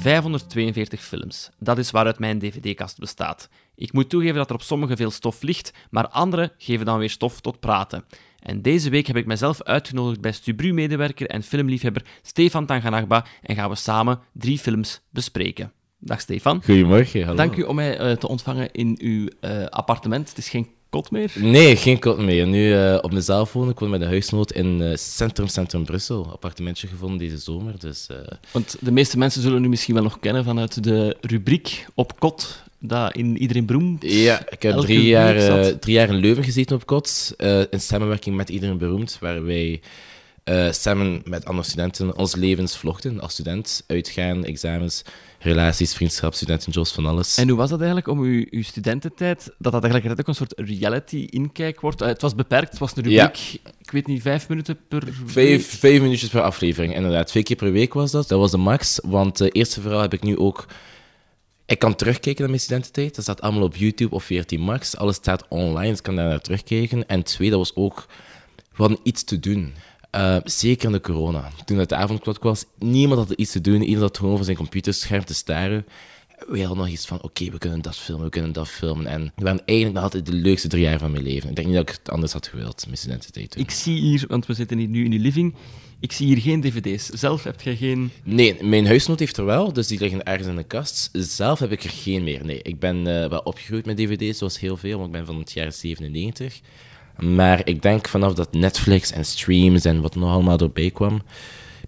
[0.00, 1.50] 542 films.
[1.58, 3.48] Dat is waaruit mijn dvd-kast bestaat.
[3.74, 7.10] Ik moet toegeven dat er op sommige veel stof ligt, maar andere geven dan weer
[7.10, 8.04] stof tot praten.
[8.42, 13.70] En deze week heb ik mezelf uitgenodigd bij Stubru-medewerker en filmliefhebber Stefan Tanganagba en gaan
[13.70, 15.72] we samen drie films bespreken.
[15.98, 16.62] Dag Stefan.
[16.64, 17.36] Goedemorgen, hallo.
[17.36, 20.28] Dank u om mij eh, te ontvangen in uw eh, appartement.
[20.28, 21.32] Het is geen kot meer.
[21.34, 22.46] Nee, geen kot meer.
[22.46, 23.70] Nu eh, op mezelf wonen.
[23.70, 26.28] Ik woon met een huisnood in eh, Centrum, Centrum Brussel.
[26.32, 27.78] Appartementje gevonden deze zomer.
[27.78, 28.16] Dus, eh,
[28.52, 32.62] Want de meeste mensen zullen u misschien wel nog kennen vanuit de rubriek Op kot,
[32.78, 34.02] dat in iedereen beroemd.
[34.02, 37.34] ja, ik heb drie jaar, drie jaar in Leuven gezeten op kot.
[37.70, 39.16] in samenwerking met Iedereen Beroemd.
[39.20, 39.80] Waar wij
[40.48, 43.20] eh, samen met andere studenten ons levens vlogden.
[43.20, 45.02] Als student, uitgaan, examens,
[45.38, 47.36] relaties, vriendschap, studentenjobs, van alles.
[47.36, 50.52] En hoe was dat eigenlijk om uw, uw studententijd, dat dat eigenlijk ook een soort
[50.56, 52.00] reality-inkijk wordt?
[52.00, 53.24] Eh, het was beperkt, het was een Ja.
[53.24, 55.14] rubriek, ik weet niet, vijf minuten per week?
[55.26, 57.26] Vijf, vijf minuutjes per aflevering, inderdaad.
[57.26, 58.28] Twee keer per week was dat.
[58.28, 60.66] Dat was de max, want het eerste verhaal heb ik nu ook...
[61.66, 63.14] Ik kan terugkijken naar mijn studententijd.
[63.14, 64.96] Dat staat allemaal op YouTube of 14 Max.
[64.96, 67.08] Alles staat online, dus ik kan daar naar terugkijken.
[67.08, 68.06] En twee, dat was ook...
[68.56, 69.74] We hadden iets te doen.
[70.18, 71.50] Eh, zeker in de corona.
[71.64, 73.80] Toen het de avondklok was, niemand had iets te doen.
[73.80, 75.86] Iedereen zat gewoon voor zijn computerscherm te staren.
[76.48, 79.06] Wij hadden nog iets van, oké, we kunnen dat filmen, we kunnen dat filmen.
[79.06, 81.48] En we waren eigenlijk nog altijd de leukste drie jaar van mijn leven.
[81.50, 83.50] Ik denk niet dat ik het anders had gewild, mijn studententijd.
[83.50, 83.62] toen.
[83.62, 85.54] Ik zie hier, want we zitten hier nu in die living,
[86.00, 87.06] ik zie hier geen dvd's.
[87.06, 88.10] Zelf heb jij geen...
[88.22, 91.08] Nee, mijn huisnoot heeft er wel, dus die liggen ergens in de kast.
[91.12, 92.44] Zelf heb ik er geen meer.
[92.44, 95.38] Nee, ik ben eh, wel opgegroeid met dvd's, zoals heel veel, want ik ben van
[95.38, 96.60] het jaar 97.
[97.18, 101.22] Maar ik denk vanaf dat Netflix en streams en wat nog allemaal erbij kwam,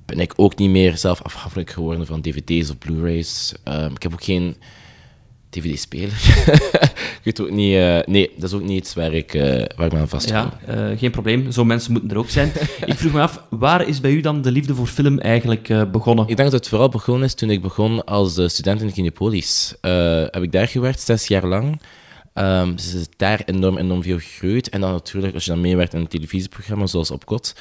[0.06, 3.54] ben ik ook niet meer zelf afhankelijk geworden van dvd's of blu-rays.
[3.64, 4.56] Ehm, ik heb ook geen
[5.50, 6.12] dvd-speler.
[7.18, 7.74] ik weet ook niet...
[7.74, 9.42] eh, nee, dat is ook niet iets waar ik, eh,
[9.76, 10.52] waar ik me aan vasthoud.
[10.66, 11.50] Ja, eh, geen probleem.
[11.50, 12.52] Zo mensen moeten er ook zijn.
[12.86, 16.28] ik vroeg me af, waar is bij u dan de liefde voor film eigenlijk begonnen?
[16.28, 19.74] Ik denk dat het vooral begonnen is toen ik begon als student in Kinepolis.
[20.30, 21.80] Heb ik daar gewerkt, zes jaar lang.
[22.32, 24.68] Ehm dus het is daar enorm, enorm veel gegroeid.
[24.68, 27.54] En dan natuurlijk, als je dan meewerkt in een televisieprogramma zoals op Kot,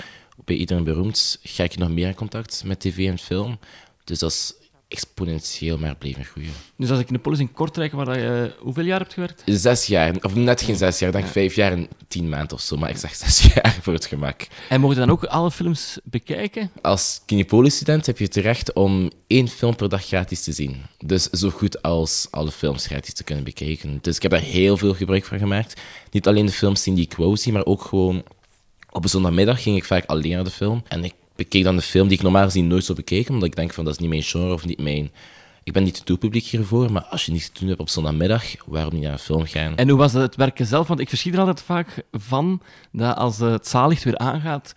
[0.45, 3.59] bij iedereen beroemd, ga ik nog meer in contact met tv en film.
[4.03, 4.53] Dus dat is
[4.89, 6.51] exponentieel maar blijven groeien.
[6.75, 9.41] Dus als ik in de polis in Kortrijk, waar je eh, hoeveel jaar hebt gewerkt?
[9.45, 12.61] Zes jaar, of net geen zes jaar, ik denk vijf jaar en tien maanden of
[12.61, 14.47] zo, maar ik zeg zes jaar voor het gemak.
[14.69, 16.71] En mocht je dan ook alle films bekijken?
[16.81, 20.81] Als Kinepolis-student heb je het recht om één film per dag gratis te zien.
[21.05, 23.99] Dus zo goed als alle films gratis te kunnen bekijken.
[24.01, 25.81] Dus ik heb daar heel veel gebruik van gemaakt.
[26.11, 28.23] Niet alleen de films zien die ik wou zien, maar ook gewoon...
[28.91, 30.83] Op een zondagmiddag ging ik vaak alleen naar de film.
[30.87, 33.55] En ik bekeek dan de film die ik normaal gezien nooit zou bekijken, omdat ik
[33.55, 35.11] denk van dat is niet mijn genre of niet mijn...
[35.63, 38.43] Ik ben niet het doelpubliek hiervoor, maar als je niets te doen hebt op zondagmiddag,
[38.65, 39.75] waarom niet naar een film gaan?
[39.75, 40.87] En hoe was het werken zelf?
[40.87, 42.61] Want ik verschiet er altijd vaak van
[42.91, 44.73] dat als eh, het zaallicht weer aangaat,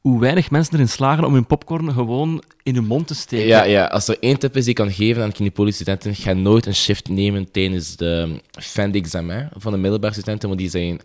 [0.00, 3.46] hoe weinig mensen erin slagen om hun popcorn gewoon in hun mond te steken.
[3.46, 6.66] Ja, ja, als er één tip is die ik kan geven aan Kinepolis-studenten, ga nooit
[6.66, 11.00] een shift nemen tijdens de fin d'examen van de middelbare studenten, want die zijn...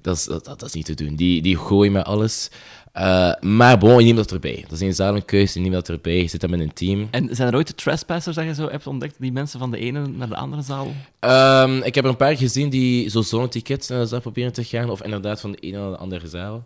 [0.00, 1.16] Dat is, dat, dat is niet te doen.
[1.16, 2.50] Die, die gooien met alles.
[2.96, 4.64] Eh, maar bon, je neemt dat erbij.
[4.68, 6.16] Dat is een keuze, je neemt dat erbij.
[6.22, 7.08] Je zit dan met een team.
[7.10, 9.78] En zijn er ooit de trespassers dat je zo hebt ontdekt, die mensen van de
[9.78, 10.92] ene naar de andere zaal?
[11.20, 14.52] Ehm, ik heb er een paar gezien die zo zo'n ticket naar de zaal proberen
[14.52, 16.64] te gaan, of inderdaad van de ene naar de andere zaal.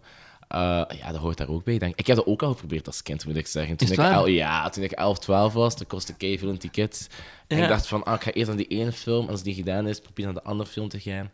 [0.49, 0.59] Eh,
[1.01, 1.79] ja, dat hoort daar ook bij.
[1.79, 1.99] Denk.
[1.99, 2.07] ik.
[2.07, 3.77] Heb dat ook al geprobeerd als kind, moet ik zeggen.
[3.77, 7.09] Toen ik el- ja, toen ik 11, 12 was, dan kostte ik veel een ticket.
[7.47, 9.29] En ik dacht van, ah, ik ga eerst naar die ene film.
[9.29, 11.31] Als die gedaan is, probeer naar de andere film te gaan.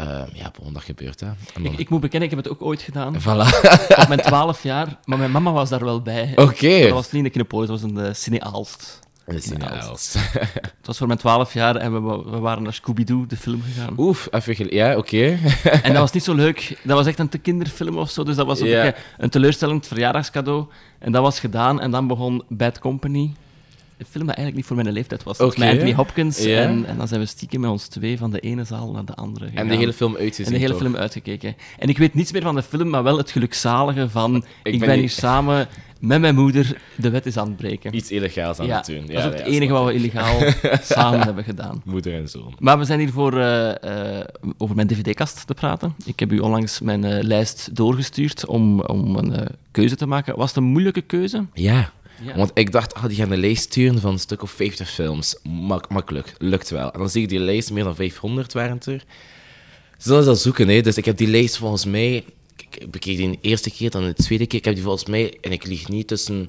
[0.00, 1.26] Ehm, ja, bon, dat gebeurt, hè.
[1.26, 3.14] En dan- Ik, ik moet bekennen, ik heb het ook ooit gedaan.
[3.20, 3.46] Voilà.
[4.02, 6.32] Op mijn 12 jaar, maar mijn mama was daar wel bij.
[6.36, 6.80] Oké.
[6.80, 8.98] Dat was niet in de Kinepolis, dat was in de Cine Aalst.
[9.26, 10.14] Dat is niet Nou, Els.
[10.52, 13.94] Het was voor mijn 12 jaar en we, we waren naar Scooby-Doo, de film, gegaan.
[13.98, 15.38] Oef, even Ja, oké.
[15.82, 16.78] En dat was niet zo leuk.
[16.84, 18.22] Dat was echt een te kinderfilm of zo.
[18.24, 18.86] Dus dat was ook Ja.
[18.86, 20.66] een, een teleurstellend verjaardagscadeau.
[20.98, 21.80] En dat was gedaan.
[21.80, 23.32] En dan begon Bad Company.
[24.10, 25.38] Film dat eigenlijk niet voor mijn leeftijd was.
[25.38, 25.58] Oké.
[25.58, 26.42] Met Anthony Hopkins.
[26.42, 26.62] Ja.
[26.62, 29.14] En, en dan zijn we stiekem met ons twee van de ene zaal naar de
[29.14, 29.62] andere gegaan.
[29.62, 30.80] En de hele film uitgezien, En de hele toch?
[30.82, 31.56] film uitgekeken.
[31.78, 34.44] En ik weet niets meer van de film, maar wel het gelukzalige van...
[34.62, 35.68] Ik, ben hier samen
[36.00, 37.94] met mijn moeder de wet is aan het breken.
[37.94, 39.06] Iets illegaals aan ja, het doen.
[39.06, 40.38] dat is ook ja, het ja, enige wat we illegaal
[40.82, 41.82] samen hebben gedaan.
[41.84, 42.54] Moeder en zoon.
[42.58, 44.26] Maar we zijn hier voor eh, eh,
[44.58, 45.94] over mijn dvd-kast te praten.
[46.04, 50.36] Ik heb u onlangs mijn eh, lijst doorgestuurd om, om een keuze te maken.
[50.36, 51.44] Was het een moeilijke keuze?
[51.54, 51.92] Ja.
[52.24, 52.36] Ja.
[52.36, 55.36] Want ik dacht, ah, die gaan een lijst sturen van een stuk of 50 films.
[55.42, 56.92] Mak makkelijk, lukt wel.
[56.92, 59.04] En dan zie ik die lijst, meer dan 500 waren er.
[59.96, 60.80] Dus dat zoeken, hè.
[60.80, 62.16] Dus ik heb die lijst volgens mij...
[62.16, 62.24] Ik
[62.78, 64.58] ik bekeek die de eerste keer, dan de tweede keer.
[64.58, 66.42] Ik heb die volgens mij, en ik lieg niet, tussen...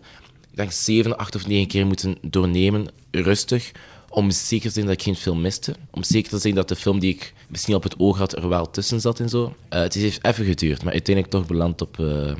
[0.52, 3.72] Ik denk 7, 8 of 9 keer moeten doornemen, rustig.
[4.10, 5.76] Om zeker te zijn dat ik geen film miste.
[5.92, 8.50] Om zeker te zijn dat de film die ik misschien op het oog had, er
[8.50, 9.56] wel tussen zat en zo.
[9.70, 12.00] Eh, het heeft even geduurd, maar uiteindelijk toch beland op...
[12.00, 12.34] eh,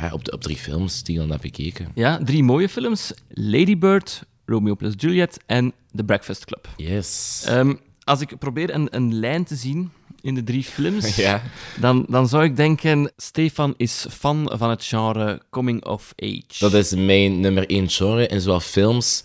[0.00, 1.90] ja, op, de, op drie films die ik dan heb gekeken.
[1.94, 3.12] Ja, drie mooie films.
[3.28, 6.68] Lady Bird, Romeo plus Juliet en The Breakfast Club.
[6.76, 7.44] Yes.
[7.46, 9.90] Ehm, als ik probeer een, een lijn te zien
[10.22, 11.42] in de drie films, ja.
[11.80, 16.42] dan, dan zou ik denken: Stefan is fan van het genre coming of age.
[16.58, 19.22] Dat is mijn nummer één genre in zowel films,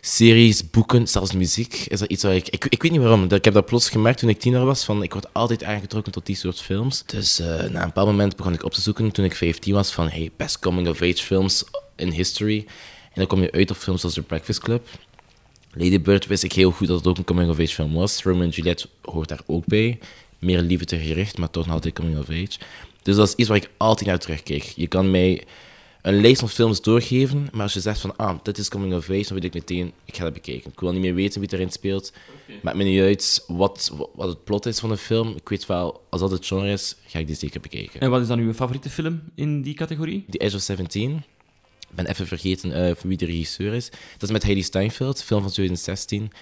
[0.00, 1.74] series, boeken, zelfs muziek.
[1.88, 2.64] Is dat iets waar ik, ik...
[2.64, 3.24] Ik weet niet waarom.
[3.24, 6.26] Ik heb dat plots gemerkt toen ik tiener was, van ik word altijd aangetrokken tot
[6.26, 7.02] die soort films.
[7.06, 9.92] Dus eh, na een bepaald moment begon ik op te zoeken, toen ik 15 was,
[9.92, 11.64] van hey, best coming of age films
[11.96, 12.64] in history.
[13.04, 14.88] En dan kom je uit op films als The Breakfast Club.
[15.74, 18.22] Lady Bird wist ik heel goed dat het ook een coming of age film was.
[18.22, 19.98] Romeo en Juliet hoort daar ook bij.
[20.42, 22.58] Meer liefde te gericht, maar toch nog altijd coming of age.
[23.02, 24.62] Dus dat is iets waar ik altijd naar terugkijk.
[24.62, 25.44] Je kan mij
[26.02, 29.10] een lijst van films doorgeven, maar als je zegt van, ah, dit is coming of
[29.10, 30.70] age, dan weet ik meteen, ik ga dat bekijken.
[30.70, 32.12] Ik wil niet meer weten wie erin speelt.
[32.62, 35.36] Maakt me niet uit wat, wat het plot is van de film.
[35.36, 38.00] Ik weet wel, als dat het genre is, ga ik die zeker bekijken.
[38.00, 40.24] En wat is dan uw favoriete film in die categorie?
[40.30, 41.16] The Edge of 17.
[41.90, 43.90] Ik ben even vergeten eh, wie de regisseur is.
[43.90, 46.32] Dat is met Heidi Steinfeld, film van 2016.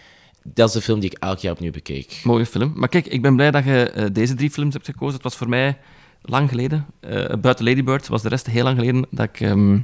[0.42, 2.20] Dat is de film die ik elk jaar opnieuw bekijk.
[2.24, 2.72] Mooie film.
[2.74, 5.14] Maar kijk, ik ben blij dat je eh, deze drie films hebt gekozen.
[5.14, 5.78] Het was voor mij
[6.22, 6.86] lang geleden.
[7.00, 9.78] Eh, buiten Lady Bird was de rest heel lang geleden dat ik ehm,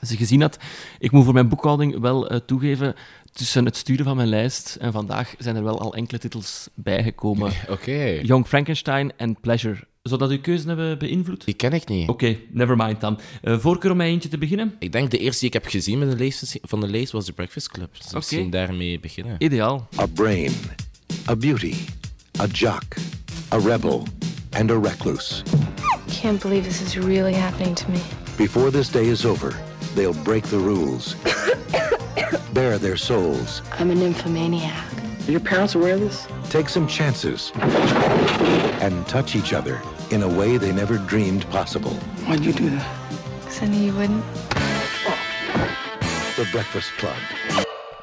[0.00, 0.58] ze gezien had.
[0.98, 2.94] Ik moet voor mijn boekhouding wel eh, toegeven,
[3.32, 7.52] tussen het sturen van mijn lijst en vandaag zijn er wel al enkele titels bijgekomen.
[7.68, 8.20] Oké.
[8.22, 9.86] Young Frankenstein en Pleasure.
[10.08, 11.44] Zou dat uw keuze hebben beïnvloed?
[11.44, 12.08] Die ken ik niet.
[12.08, 13.18] Oké, never mind dan.
[13.42, 14.74] Eh, voorkeur om mij eentje te beginnen?
[14.78, 17.24] Ik denk de eerste die ik heb gezien met de lijst van de lijst was
[17.24, 17.88] The Breakfast Club.
[17.98, 19.36] Dus misschien daarmee beginnen.
[19.38, 19.88] Ideaal.
[19.98, 20.52] A brain,
[21.28, 21.74] a beauty,
[22.40, 22.82] a jock,
[23.52, 24.02] a rebel,
[24.50, 25.42] and a recluse.
[26.20, 27.98] Can't believe this is really happening to me.
[28.36, 29.62] Before this day is over,
[29.94, 31.16] they'll break the rules,
[32.52, 34.84] bare their souls, I'm a nymphomaniac.
[35.26, 36.26] Are your parents aware of this?
[36.54, 37.50] take some chances,
[38.80, 41.92] and touch each other in a way they never dreamed possible.
[42.26, 42.86] Why'd you do that?
[43.40, 44.24] Because I knew you wouldn't.
[46.36, 47.16] The Breakfast Club.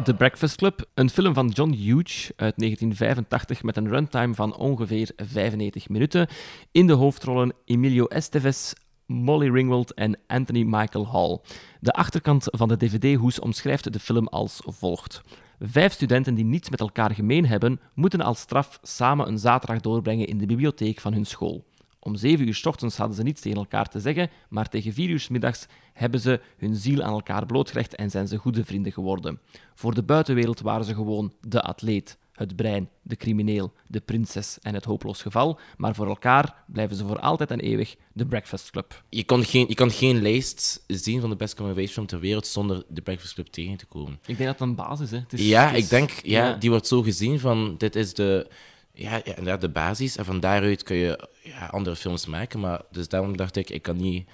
[0.03, 5.11] The Breakfast Club, een film van John Hughes uit 1985 met een runtime van ongeveer
[5.15, 6.27] 95 minuten.
[6.71, 8.73] In de hoofdrollen Emilio Estevez,
[9.05, 11.39] Molly Ringwald en Anthony Michael Hall.
[11.79, 15.21] De achterkant van de dvd-hoes omschrijft de film als volgt.
[15.59, 20.27] Vijf studenten die niets met elkaar gemeen hebben, moeten als straf samen een zaterdag doorbrengen
[20.27, 21.65] in de bibliotheek van hun school.
[22.03, 25.19] Om zeven uur ochtends hadden ze niets tegen elkaar te zeggen, maar tegen vier uur
[25.19, 29.39] 's middags hebben ze hun ziel aan elkaar blootgelegd en zijn ze goede vrienden geworden.
[29.75, 34.73] Voor de buitenwereld waren ze gewoon de atleet, het brein, de crimineel, de prinses en
[34.73, 39.03] het hopeloos geval, maar voor elkaar blijven ze voor altijd en eeuwig de Breakfast Club.
[39.09, 42.47] Je kan, geen, je kan geen lijst zien van de best coming film ter wereld
[42.47, 44.13] zonder The Breakfast Club tegen te komen.
[44.25, 45.11] Ik denk dat dat een basis is.
[45.11, 45.17] Hè.
[45.17, 46.53] Het is Ja, is- ik denk, ja, ja.
[46.55, 48.47] die wordt zo gezien van, dit is de,
[48.93, 50.17] ja, ja, inderdaad de basis.
[50.17, 52.59] En van daaruit kun je ja, andere films maken.
[52.59, 54.27] Maar dus daarom dacht ik, ik kan niet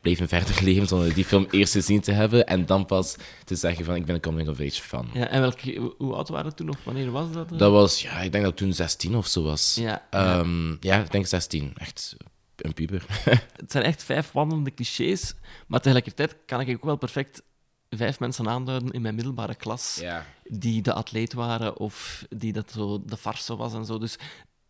[0.00, 2.46] blijven verder leven zonder die film eerst gezien te hebben.
[2.46, 5.08] En dan pas te zeggen van, ik ben een coming of age fan.
[5.12, 7.58] Ja, en welke, hoe oud waren het toen of wanneer was dat?
[7.58, 9.74] Dat was, ja, ik denk dat toen 16 of zo was.
[9.74, 11.72] Ja, Ehm, ja, ik denk 16.
[11.76, 12.16] Echt
[12.56, 13.04] een puber.
[13.62, 15.34] Het zijn echt vijf wandelende clichés,
[15.66, 17.42] maar tegelijkertijd kan ik ook wel perfect
[17.90, 20.26] vijf mensen aanduiden in mijn middelbare klas ja.
[20.44, 23.98] die de atleet waren of die dat zo de farce was en zo.
[23.98, 24.18] Dus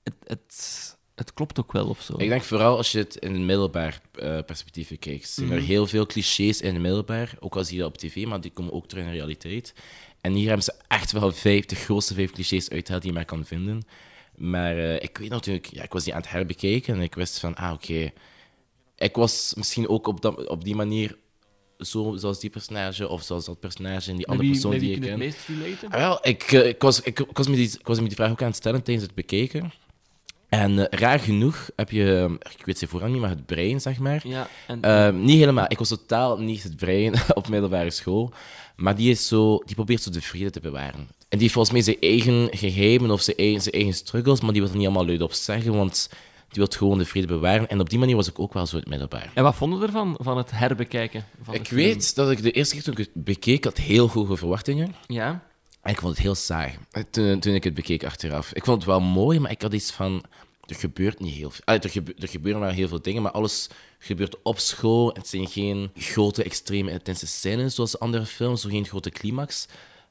[0.03, 2.15] het, het, het klopt ook wel of zo.
[2.17, 5.29] Ik denk vooral als je het in een middelbaar eh, perspectief bekijkt.
[5.29, 8.27] Zijn er heel veel clichés in het middelbaar, ook al zie je dat op tv,
[8.27, 9.75] maar die komen ook terug in de realiteit.
[10.21, 13.27] En hier hebben ze echt wel vijf, de grootste vijf clichés uitgehaald die je maar
[13.27, 13.83] kan vinden.
[14.37, 17.39] Maar eh, ik weet natuurlijk, ja, ik was die aan het herbekijken en ik wist
[17.39, 18.11] van, ah oké,
[18.97, 21.17] ik was misschien ook op, dat, op die manier
[21.79, 25.05] zo, zoals die personage of zoals dat personage en die andere wie, persoon die ik
[25.05, 25.91] het meest relaten?
[25.91, 28.17] Ah, wel, ik, eh, ik, was, ik, ik was me die, ik was me die
[28.17, 29.73] vraag ook aan het stellen tijdens het bekijken.
[30.61, 33.99] En eh, raar genoeg heb je, ik weet ze vooral niet, maar het brein, zeg
[33.99, 34.29] maar.
[34.29, 35.65] Ja, en, Ehm, niet helemaal.
[35.69, 38.33] Ik was totaal niet het brein op middelbare school.
[38.77, 41.01] Maar die, is zo, die probeert zo de vrede te bewaren.
[41.29, 44.53] En die heeft volgens mij zijn eigen geheimen of zijn eigen, zijn eigen struggles, maar
[44.53, 46.09] die wil er niet allemaal luid op zeggen, want
[46.49, 47.69] die wil gewoon de vrede bewaren.
[47.69, 49.31] En op die manier was ik ook wel zo het middelbaar.
[49.35, 51.25] en wat vonden we ervan, van het herbekijken?
[51.43, 51.81] Van Ik film?
[51.81, 54.95] weet dat ik de eerste keer toen ik het bekeek, had heel hoge verwachtingen.
[55.07, 55.43] Ja?
[55.83, 56.73] En ik vond het heel saai
[57.11, 58.53] toen, toen ik het bekeek achteraf.
[58.53, 60.23] Ik vond het wel mooi, maar ik had iets van...
[60.67, 61.65] Er gebeurt niet heel veel.
[61.65, 63.69] Ah, er, gebe- er gebeuren wel heel veel dingen, maar alles
[63.99, 65.11] gebeurt op school.
[65.15, 68.61] Het zijn geen grote, extreme, intense scènes zoals andere films.
[68.61, 69.67] Zo geen grote climax.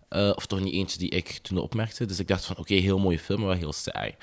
[0.09, 2.05] Eh, of toch niet eentje die ik toen opmerkte.
[2.05, 4.15] Dus ik dacht van, oké, heel mooie film, maar wel heel saai.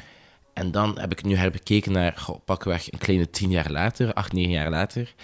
[0.54, 4.32] En dan heb ik nu herbekeken naar, goh, pakweg een kleine tien jaar later, acht,
[4.32, 5.14] negen jaar later.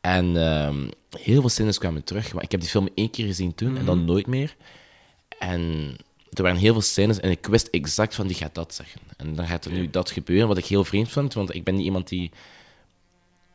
[0.00, 2.32] En ehm, heel veel scènes kwamen terug.
[2.32, 4.56] Maar ik heb die film één keer gezien toen en dan nooit meer.
[5.38, 5.96] En
[6.32, 9.00] er waren heel veel scènes en ik wist exact van die gaat dat zeggen.
[9.16, 11.74] En dan gaat er nu dat gebeuren, wat ik heel vreemd vond, want ik ben
[11.74, 12.30] niet iemand die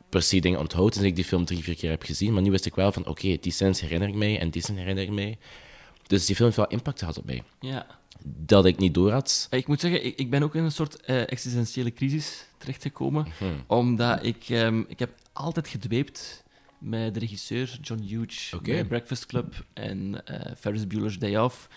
[0.09, 0.95] per se dingen onthoudt.
[0.95, 2.33] Dus ik die film drie, vier keer heb gezien.
[2.33, 4.81] Maar nu wist ik wel van, oké, die scènes herinner ik mij en die scènes
[4.81, 5.37] herinner ik mij.
[6.07, 7.43] Dus die film heeft wel impact gehad op mij.
[7.59, 7.85] Ja.
[8.23, 9.47] Dat ik niet door had.
[9.49, 13.27] Ik moet zeggen, ik, ik ben ook in een soort eh, existentiële crisis terechtgekomen.
[13.67, 16.43] Omdat ik, ehm, ik heb altijd gedweept
[16.77, 18.53] met de regisseur John Hughes,
[18.87, 21.67] Breakfast Club en eh, Ferris Bueller's Day Off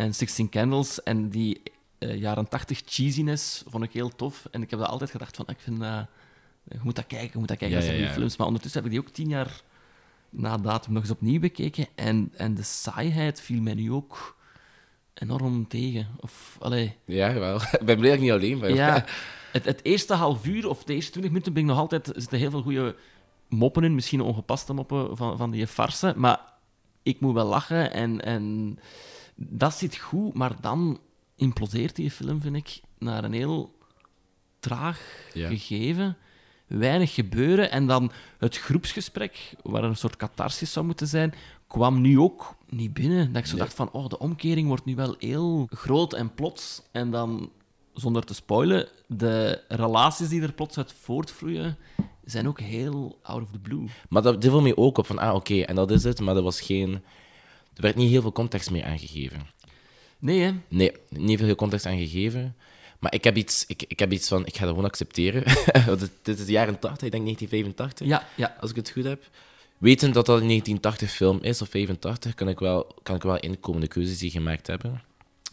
[0.00, 1.02] en Sixteen Candles.
[1.02, 1.62] En die
[1.98, 4.48] eh, jaren tachtig cheesiness vond ik heel tof.
[4.50, 6.06] En ik heb dat altijd gedacht van, ik vind dat...
[6.64, 8.20] Je moet dat kijken, je moet dat kijken, Ja, dat zijn ja, goede ja.
[8.20, 8.36] films.
[8.36, 9.62] Maar ondertussen heb ik die ook tien jaar
[10.30, 11.86] na datum nog eens opnieuw bekeken.
[11.94, 14.36] En, en de saaiheid viel mij nu ook
[15.14, 16.08] enorm tegen.
[16.20, 16.96] Of, allee...
[17.04, 17.56] Ja, wel.
[17.80, 18.74] ik ben blij dat ik niet alleen ben.
[18.74, 19.04] Ja,
[19.52, 22.06] het, het eerste half uur of de eerste twintig minuten ben ik nog altijd...
[22.06, 22.96] Er zitten heel veel goede
[23.48, 26.40] moppen in, misschien ongepaste moppen van, van die farsen, maar
[27.02, 28.78] ik moet wel lachen en, en
[29.48, 31.00] dat zit goed, maar dan
[31.36, 33.78] implodeert die film, vind ik, naar een heel
[34.58, 35.00] traag
[35.32, 35.48] Ja.
[35.48, 36.16] gegeven.
[36.66, 41.34] Weinig gebeuren en dan het groepsgesprek, waar een soort catharsis zou moeten zijn,
[41.66, 43.32] kwam nu ook niet binnen.
[43.32, 46.82] Dat ik zo dacht van, oh, de omkering wordt nu wel heel groot en plots.
[46.92, 47.50] En dan,
[47.94, 51.76] zonder te spoilen, de relaties die er plots uit voortvloeien,
[52.24, 53.84] zijn ook heel out of the blue.
[54.08, 56.20] Maar dat viel mij ook op van, ah, oké, en dat is het.
[56.20, 57.02] Maar er was geen...
[57.74, 59.46] Er werd niet heel veel context meer aangegeven.
[60.18, 60.52] Nee, hè?
[60.68, 62.56] Nee, niet veel context aangegeven.
[62.98, 65.42] Maar ik heb iets, ik, ik heb iets van, ik ga dat gewoon accepteren.
[66.22, 68.56] Dit is de jaren 80, ik denk 1985, Ja, ja.
[68.60, 69.28] als ik het goed heb.
[69.78, 73.38] Wetend dat dat een 1980 film is, of 85, kan ik wel, kan ik wel
[73.40, 75.02] inkomen de keuzes die gemaakt hebben.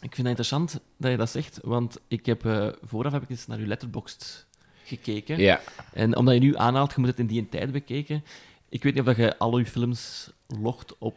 [0.02, 3.30] Ik vind het interessant dat je dat zegt, want ik heb, eh, vooraf heb ik
[3.30, 4.46] eens naar uw letterboxd
[4.84, 5.40] gekeken.
[5.40, 5.62] Ja,
[5.94, 8.24] En omdat je nu aanhaalt, je moet het in die tijd bekeken.
[8.70, 11.16] Ik weet niet of dat je al uw films logt op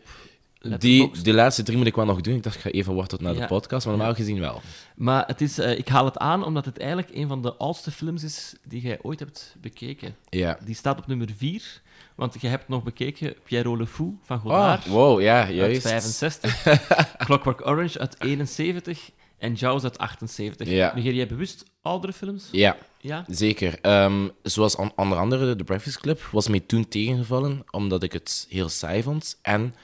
[0.79, 2.35] die, die laatste drie moet ik wel nog doen.
[2.35, 3.41] Ik dacht, ik ga even wachten tot na Ja.
[3.41, 4.61] de podcast, maar normaal gezien wel.
[4.97, 7.91] Maar het is, eh, ik haal het aan omdat het eigenlijk een van de oudste
[7.91, 10.17] films is die jij ooit hebt bekeken.
[10.29, 10.59] Ja.
[10.65, 11.81] Die staat op nummer 4,
[12.15, 15.83] want je hebt nog bekeken Pierrot Le Fou van Oh, Godard wow, ja, uit juist.
[15.89, 16.63] 65,
[17.25, 20.69] Clockwork Orange uit 71 en Jaws uit 78.
[20.69, 20.93] Ja.
[20.95, 22.49] Negeer jij bewust oudere films?
[22.53, 23.25] Ja, Ja?
[23.29, 23.79] zeker.
[23.81, 28.69] Ehm, zoals onder andere The Breakfast Club was mij toen tegengevallen, omdat ik het heel
[28.69, 29.39] saai vond.
[29.43, 29.75] En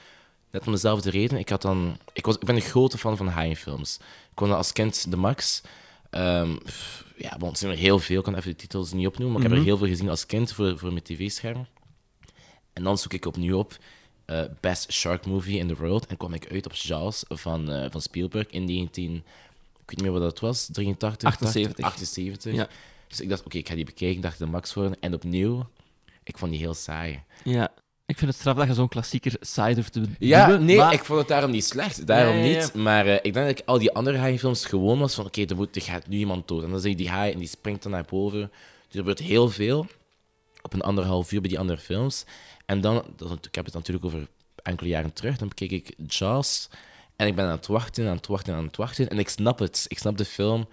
[0.51, 3.27] net om dezelfde reden, ik, had dan, ik, was, ik ben een grote fan van
[3.27, 3.97] haaienfilms.
[4.31, 5.61] Ik dat als kind de max.
[6.09, 9.07] Ehm, pff, ja, want er zijn er heel veel, ik kan even de titels niet
[9.07, 11.67] opnoemen, maar ik heb er heel veel gezien als kind voor, voor mijn tv-scherm.
[12.73, 13.77] En dan zoek ik opnieuw op
[14.25, 17.91] eh, Best Shark Movie in the World en kwam ik uit op Jaws van, eh,
[17.91, 19.15] van Spielberg in 19...
[19.15, 21.29] Ik weet niet meer wat dat was, 83?
[21.29, 21.85] 78.
[21.85, 22.53] 78.
[22.53, 22.67] Ja.
[23.07, 24.97] Dus ik dacht, oké, ik ga die bekijken, ik dacht de max worden.
[24.99, 25.67] En opnieuw,
[26.23, 27.23] ik vond die heel saai.
[27.43, 27.73] Ja.
[28.07, 30.93] Ik vind het straf dat je zo'n klassieker saai durft te Ja, duwen, nee, maar-
[30.93, 32.07] ik vond het daarom niet slecht.
[32.07, 32.59] Daarom Ja, ja, ja.
[32.63, 32.73] niet.
[32.73, 35.55] Maar eh, ik denk dat ik al die andere haaienfilms gewoon was van, oké, er,
[35.55, 36.63] moet- er gaat nu iemand dood.
[36.63, 38.39] En dan zie je die haai en die springt dan naar boven.
[38.39, 39.87] Dus er gebeurt heel veel
[40.61, 42.25] op een anderhalf uur bij die andere films.
[42.65, 44.27] En dan, dat, ik heb het natuurlijk over
[44.63, 46.69] enkele jaren terug, dan bekijk ik Jaws.
[47.15, 49.09] En ik ben aan het wachten, aan het wachten, aan het wachten.
[49.09, 49.85] En ik snap het.
[49.87, 50.67] Ik snap de film.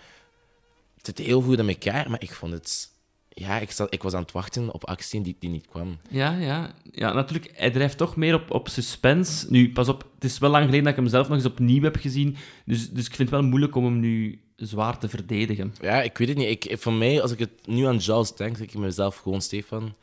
[0.96, 2.92] Het zit heel goed in elkaar, maar ik vond het...
[3.34, 5.98] Ja, ik, zat, ik was aan het wachten op actie die, die niet kwam.
[6.10, 6.74] Ja, ja.
[6.92, 7.50] ja, natuurlijk.
[7.54, 9.46] Hij drijft toch meer op, op suspense.
[9.50, 11.82] Nu, pas op, het is wel lang geleden dat ik hem zelf nog eens opnieuw
[11.82, 12.36] heb gezien.
[12.64, 15.74] Dus, dus ik vind het wel moeilijk om hem nu zwaar te verdedigen.
[15.80, 16.64] Ja, ik weet het niet.
[16.64, 19.94] Ik, voor mij, als ik het nu aan Jaws denk, denk ik mezelf gewoon, Stefan,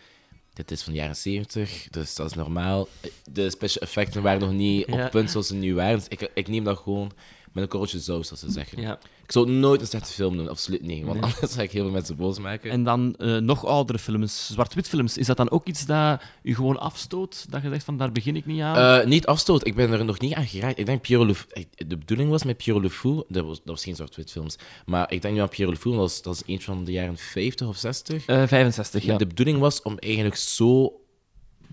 [0.54, 2.88] dit is van de jaren 70, dus dat is normaal.
[3.32, 5.06] De special effecten waren nog niet Ja.
[5.06, 5.98] op punt zoals ze nu waren.
[5.98, 7.12] Dus ik, ik neem dat gewoon
[7.54, 8.82] met een korreltje saus, zoals ze zeggen.
[8.82, 9.00] Ja.
[9.24, 11.06] Ik zou nooit een slechte film doen, absoluut niet.
[11.06, 12.72] Want anders ga ik heel veel mensen boos maken.
[12.72, 15.18] En dan eh, nog oudere films, zwart-wit films.
[15.18, 17.46] Is dat dan ook iets dat u gewoon afstoot?
[17.50, 19.00] Dat je zegt van, daar begin ik niet aan?
[19.02, 20.80] Eh, niet afstoot, ik ben er nog niet aan geraakt.
[20.80, 23.58] Ik denk Pierrot Le Fou- ik- De bedoeling was met Pierrot Le Fou, dat was,
[23.58, 24.56] dat was geen zwart-wit films,
[24.86, 26.92] maar ik denk nu aan Pierrot Le Fou, dat is, dat is een van de
[26.92, 28.26] jaren 50 of 60.
[28.26, 29.18] Eh, 65, ja.
[29.18, 30.94] De bedoeling was om eigenlijk zo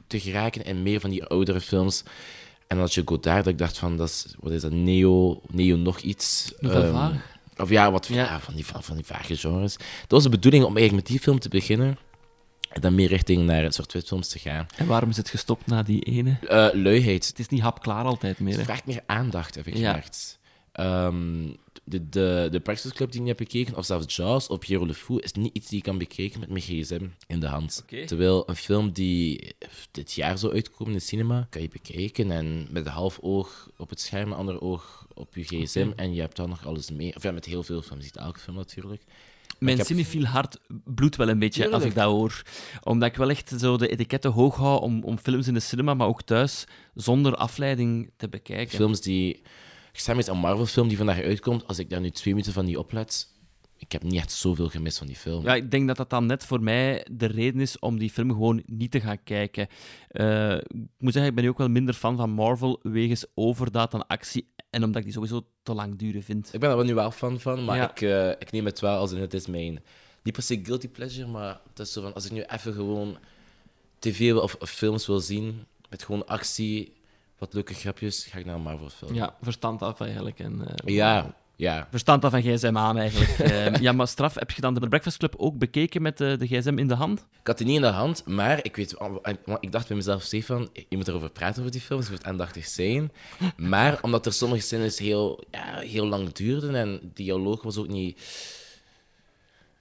[0.06, 2.02] te geraken in meer van die oudere films.
[2.68, 5.76] En had je Godard, dat ik dacht van, dat is, wat is dat, neo, neo
[5.76, 6.52] nog iets.
[6.60, 7.20] Vague?
[7.56, 8.14] Of ja, wat Ja.
[8.24, 8.40] ja.
[8.40, 9.76] van, die, van, van die vage genres.
[9.76, 11.98] Dat was de bedoeling om eigenlijk met die film te beginnen.
[12.68, 14.66] En dan meer richting naar zwart-wit films te gaan.
[14.76, 16.36] En waarom is het gestopt na die ene?
[16.48, 17.26] Eh, luiheid.
[17.26, 18.54] Het is niet hapklaar altijd meer.
[18.56, 19.88] Het vraagt meer aandacht, heb ik Ja.
[19.88, 20.38] gemerkt.
[21.88, 24.94] De, de, de Breakfast Club die ik heb bekeken, of zelfs Jaws of Pierrot Le
[24.94, 27.84] Fou, is niet iets die ik kan bekijken met mijn gsm in de hand.
[28.06, 29.54] Terwijl een film die
[29.90, 33.70] dit jaar zou uitkomen in de cinema, kan je bekijken en met een half oog
[33.76, 36.90] op het scherm, een ander oog op je gsm en je hebt dan nog alles
[36.90, 37.16] mee.
[37.16, 39.02] Of ja, met heel veel films, niet elke film natuurlijk.
[39.58, 42.42] Mijn heb- cinefiel hart bloedt wel een beetje als ik dat hoor.
[42.82, 45.94] Omdat ik wel echt zo de etiketten hoog hou om, om films in de cinema,
[45.94, 46.64] maar ook thuis,
[46.94, 48.76] zonder afleiding te bekijken.
[48.76, 49.42] Films die...
[49.92, 52.64] Ik sta met een Marvel-film die vandaag uitkomt, als ik daar nu twee minuten van
[52.64, 53.36] niet oplet,
[53.76, 55.44] ik heb niet echt zoveel gemist van die film.
[55.44, 58.30] Ja, ik denk dat dat dan net voor mij de reden is om die film
[58.30, 59.68] gewoon niet te gaan kijken.
[60.08, 63.94] Eh, ik moet zeggen, ik ben nu ook wel minder fan van Marvel wegens overdaad
[63.94, 66.54] aan actie en omdat ik die sowieso te lang duren vind.
[66.54, 67.90] Ik ben er wel nu wel fan van, maar Ja.
[67.90, 69.82] ik, eh, ik neem het wel als in het is mijn...
[70.22, 72.14] Niet per se guilty pleasure, maar het is zo van...
[72.14, 73.18] Als ik nu even gewoon
[73.98, 76.92] tv of, of films wil zien, met gewoon actie,
[77.38, 79.14] wat leuke grapjes, ga ik naar een Marvel film.
[79.14, 80.38] Ja, verstand af eigenlijk.
[80.38, 81.86] En, eh, Ja, ja.
[81.90, 83.38] Verstand af van gsm aan eigenlijk.
[83.48, 86.46] Eh, ja, maar straf, heb je dan de Breakfast Club ook bekeken met eh, de
[86.46, 87.26] gsm in de hand?
[87.40, 88.94] Ik had die niet in de hand, maar ik, weet,
[89.44, 92.24] want ik dacht bij mezelf, Stefan, je moet erover praten over die films, je moet
[92.24, 93.12] aandachtig zijn.
[93.56, 98.18] Maar omdat er sommige scènes heel, ja, heel lang duurden en dialoog was ook niet...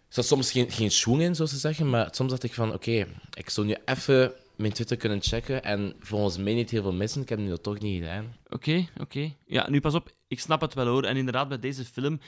[0.07, 2.73] Er zat soms geen, geen schwung in, zoals ze zeggen, maar soms dacht ik van,
[2.73, 6.93] oké, ik zou nu even mijn Twitter kunnen checken en volgens mij niet heel veel
[6.93, 7.21] missen.
[7.21, 8.35] Ik heb nu dat toch niet gedaan.
[8.49, 9.33] Oké, oké.
[9.45, 11.03] Ja, nu pas op, ik snap het wel hoor.
[11.03, 12.19] En inderdaad, bij deze film,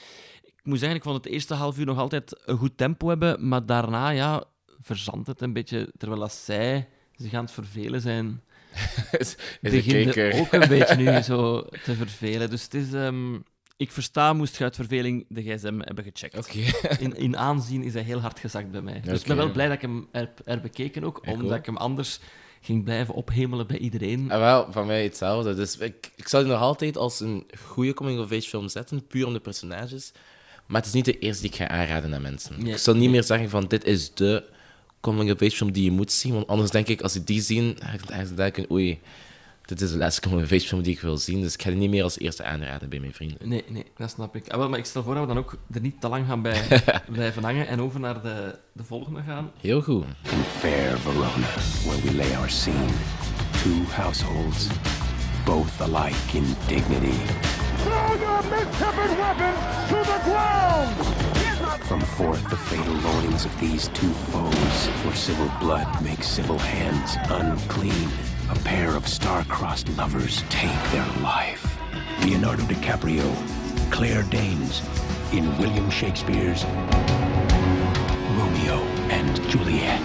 [0.42, 3.48] ik moet zeggen, ik vond het eerste half uur nog altijd een goed tempo hebben,
[3.48, 4.44] maar daarna, ja,
[4.80, 5.92] verzandt het een beetje.
[5.96, 8.42] Terwijl als zij zich aan het vervelen zijn,
[9.18, 12.50] is begint het ook een beetje nu zo te vervelen.
[12.50, 12.92] Dus het is...
[12.92, 13.38] ehm,
[13.80, 16.54] ik versta, moest je uit verveling de gsm hebben gecheckt.
[16.98, 19.00] In, in aanzien is hij heel hard gezakt bij mij.
[19.04, 22.20] Dus ik ben wel blij dat ik hem heb, herbekeken ook, omdat ik hem anders
[22.60, 24.30] ging blijven ophemelen bij iedereen.
[24.30, 25.54] En wel, van mij hetzelfde.
[25.54, 29.32] Dus ik, ik zou die nog altijd als een goede coming-of-age film zetten, puur om
[29.32, 30.12] de personages.
[30.66, 32.62] Maar het is niet de eerste die ik ga aanraden aan mensen.
[32.62, 32.72] Nee.
[32.72, 34.44] Ik zal niet meer zeggen van dit is de
[35.00, 36.32] coming-of-age film die je moet zien.
[36.32, 39.00] Want anders denk ik, als ze die zien, ga ik eigenlijk denken, oei,
[39.78, 41.40] dit is de laatste coming-of-age film die ik wil zien.
[41.40, 43.48] Dus ik ga die niet meer als eerste aanraden bij mijn vrienden.
[43.48, 44.48] Nee, nee, dat snap ik.
[44.48, 46.42] Ah, wel, maar ik stel voor dat we dan ook er niet te lang gaan
[46.42, 46.62] bij
[47.12, 49.50] blijven hangen en over naar de, de volgende gaan.
[49.60, 50.04] Heel goed.
[50.04, 51.46] In fair Verona,
[51.84, 52.90] where we lay our scene,
[53.62, 54.66] two households,
[55.44, 57.18] both alike in dignity.
[61.86, 67.16] From forth the fatal loins of these two foes, where civil blood makes civil hands
[67.30, 68.08] unclean,
[68.50, 71.78] a pair of star-crossed lovers take their life.
[72.24, 73.32] Leonardo DiCaprio,
[73.90, 74.82] Claire Danes,
[75.30, 76.64] in William Shakespeare's
[78.36, 80.00] Romeo and Juliet.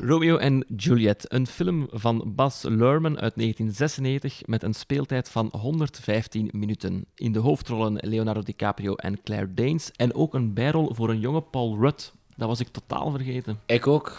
[0.00, 6.48] Romeo en Juliet, een film van Bas Luhrmann uit 1996 met een speeltijd van 115
[6.52, 7.06] minuten.
[7.14, 11.42] In de hoofdrollen Leonardo DiCaprio en Claire Danes en ook een bijrol voor een jonge
[11.42, 12.12] Paul Rudd.
[12.36, 13.58] Dat was ik totaal vergeten.
[13.66, 14.18] Ik ook.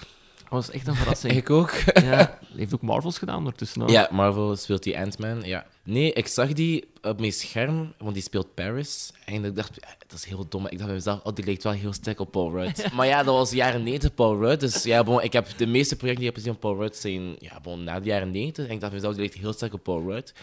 [0.56, 1.34] Dat was echt een verrassing.
[1.42, 1.72] Ik ook.
[1.94, 3.88] Ja, heeft ook Marvels gedaan ondertussen.
[3.88, 5.42] Ja, Marvel speelt die Ant-Man.
[5.44, 5.66] Ja.
[5.84, 9.12] Nee, ik zag die op mijn scherm, want die speelt Paris.
[9.26, 10.66] En ik dacht, dat is heel dom.
[10.66, 12.86] Ik dacht bij mezelf, oh, die lijkt wel heel sterk op Paul Rudd.
[12.96, 14.60] Maar ja, dat was de jaren 90 Paul Rudd.
[14.60, 16.96] Dus ja, bon, ik heb de meeste projecten die ik heb gezien van Paul Rudd
[16.96, 18.66] zijn ja, bon, na de jaren 90.
[18.68, 20.34] En ik dacht bij mezelf, die lijkt heel sterk op Paul Rudd.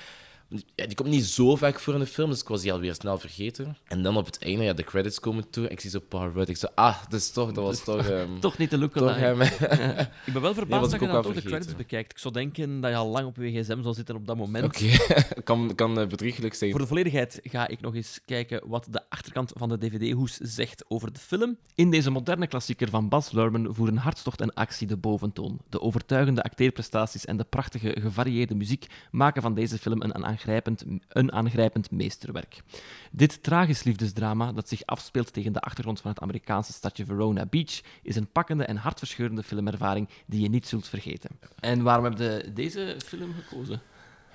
[0.74, 2.94] Ja, die komt niet zo vaak voor in de film, dus ik was die alweer
[2.94, 3.76] snel vergeten.
[3.84, 5.68] En dan op het einde, ja, de credits komen toe.
[5.68, 6.48] Ik zie zo Paul Rudd.
[6.48, 8.06] Ik zo, ah, dat is toch, dat was toch...
[8.08, 9.40] ehm, Toch niet de look toch hem.
[10.26, 12.12] Ik ben wel verbaasd dat ik je dan toch de credits bekijkt.
[12.12, 14.64] Ik zou denken dat je al lang op je gsm zal zitten op dat moment.
[14.64, 14.90] Oké,
[15.44, 16.70] kan, kan eh, bedriegelijk zijn.
[16.70, 20.84] Voor de volledigheid ga ik nog eens kijken wat de achterkant van de DVD-hoes zegt
[20.88, 21.56] over de film.
[21.74, 25.60] In deze moderne klassieker van Bas Luhrmann voeren hartstocht en actie de boventoon.
[25.68, 30.12] De overtuigende acteerprestaties en de prachtige, gevarieerde muziek maken van deze film een
[30.42, 32.62] aangrijpend, een aangrijpend meesterwerk.
[33.10, 37.80] Dit tragisch liefdesdrama, dat zich afspeelt tegen de achtergrond van het Amerikaanse stadje Verona Beach,
[38.02, 41.30] is een pakkende en hartverscheurende filmervaring die je niet zult vergeten.
[41.60, 43.80] En waarom heb je deze film gekozen?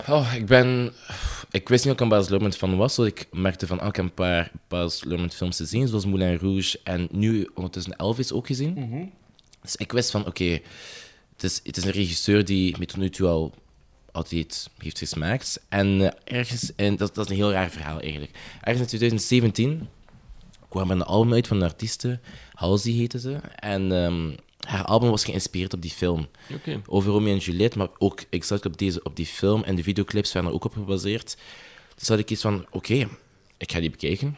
[0.07, 0.93] Oh, ik ben...
[1.51, 3.95] Ik wist niet dat ik een Baz Luhrmann fan was, dus ik merkte van, ik
[3.95, 8.47] heb een paar Baz Luhrmann films gezien, zoals Moulin Rouge en nu ondertussen Elvis ook
[8.47, 9.11] gezien.
[9.61, 10.59] Dus ik wist van, oké,
[11.33, 13.53] het, is, het is een regisseur die me tot nu toe al
[14.17, 15.61] altijd heeft gesmaakt.
[15.69, 18.31] En eh, ergens, en dat, dat is een heel raar verhaal eigenlijk.
[18.61, 19.87] Ergens in 2017
[20.69, 22.19] kwam een album uit van een artieste,
[22.53, 24.31] Halsey heette ze, en ehm,
[24.67, 26.27] haar album was geïnspireerd op die film
[26.85, 30.33] over Romeo en Juliet, maar ook exact op, deze, op die film en de videoclips
[30.33, 31.37] waren er ook op gebaseerd.
[31.95, 33.07] Dus had ik iets van, oké,
[33.57, 34.37] ik ga die bekijken.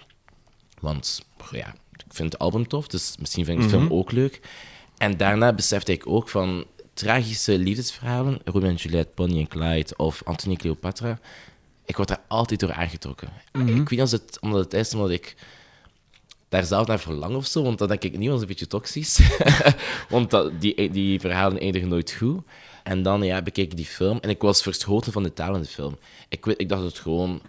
[0.79, 4.41] Want ja, ik vind het album tof, dus misschien vind ik de film ook leuk.
[4.97, 6.65] En daarna besefte ik ook van
[6.99, 11.19] tragische liefdesverhalen, Romeo en Juliet, Bonnie en Clyde of Anthony en Cleopatra.
[11.85, 13.27] Ik word daar altijd door aangetrokken.
[13.51, 15.35] Ik weet niet of het, omdat het is omdat ik
[16.49, 18.67] daar zelf naar verlang of zo, want dan denk ik niet, dat is een beetje
[18.67, 19.19] toxisch.
[20.09, 22.41] want dat, die, die verhalen eindigen nooit goed.
[22.83, 25.62] En dan ja, bekeek ik die film en ik was verschoten van de taal in
[25.62, 25.97] de film.
[26.29, 27.41] Ik, weet- ik dacht dat het gewoon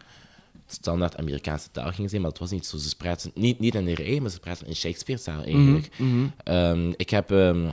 [0.67, 2.77] standaard Amerikaanse taal ging zijn, maar het was niet zo.
[2.77, 5.89] Ze praten niet, niet in de rij, maar ze praten in Shakespeare-taal eigenlijk.
[6.45, 7.71] Ehm, ik heb ehm,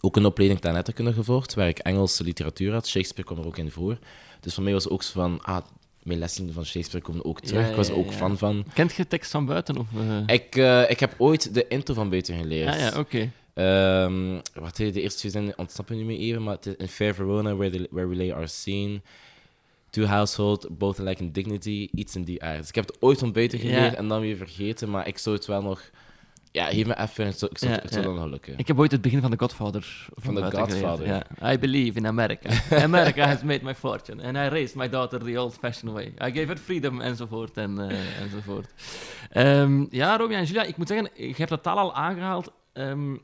[0.00, 2.88] ook een opleiding taalnetterkunde gevolgd, waar ik Engelse literatuur had.
[2.88, 3.98] Shakespeare kwam er ook in voor.
[4.40, 5.64] Dus voor mij was ook zo van, ah,
[6.02, 7.62] mijn lessen van Shakespeare komen ook terug.
[7.64, 8.64] Ja, ik was er ook fan van.
[8.74, 9.78] Kent je tekst van buiten?
[9.78, 9.86] Of,
[10.26, 10.34] eh?
[10.34, 12.68] Ik, eh, ik heb ooit de intro van buiten geleerd.
[12.74, 13.30] Ah ja, oké.
[13.54, 16.88] Ehm, wat heet de eerste twee zinnen ontsnappen nu mee even, maar het is in
[16.88, 19.00] Fair Verona, where, the, where we lay our scene.
[19.90, 22.58] Two household, both alike in dignity, iets in die aard.
[22.58, 23.94] Dus ik heb het ooit van buiten geleerd Ja.
[23.98, 25.90] en dan weer vergeten, maar ik zou het wel nog...
[26.56, 28.08] Ja, geef me even, ik zou, ik Ja, het zou ja.
[28.08, 28.58] dan nog lukken.
[28.58, 31.06] Ik heb ooit het begin van The Godfather van, The Godfather.
[31.06, 31.52] Ja.
[31.52, 32.50] I believe in America.
[32.82, 34.22] America has made my fortune.
[34.22, 36.04] And I raised my daughter the old-fashioned way.
[36.04, 37.56] I gave her freedom, enzovoort.
[37.56, 38.72] En, eh, enzovoort.
[39.30, 42.52] Ehm, ja, Romeo en Julia, ik moet zeggen, je hebt de taal al aangehaald.
[42.72, 43.14] Ehm,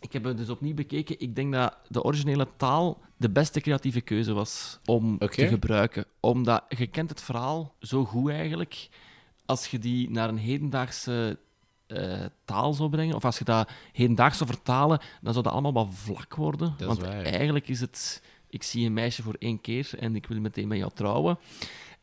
[0.00, 1.20] ik heb het dus opnieuw bekeken.
[1.20, 6.04] Ik denk dat de originele taal de beste creatieve keuze was om te gebruiken.
[6.20, 8.88] Omdat je kent het verhaal zo goed eigenlijk.
[9.46, 11.38] Als je die naar een hedendaagse
[11.90, 15.72] eh, taal zou brengen, of als je dat hedendaags zou vertalen, dan zou dat allemaal
[15.72, 16.74] wat vlak worden.
[16.76, 17.22] Dat is Want waar.
[17.24, 18.22] eigenlijk is het...
[18.48, 21.38] Ik zie een meisje voor één keer en ik wil meteen met jou trouwen.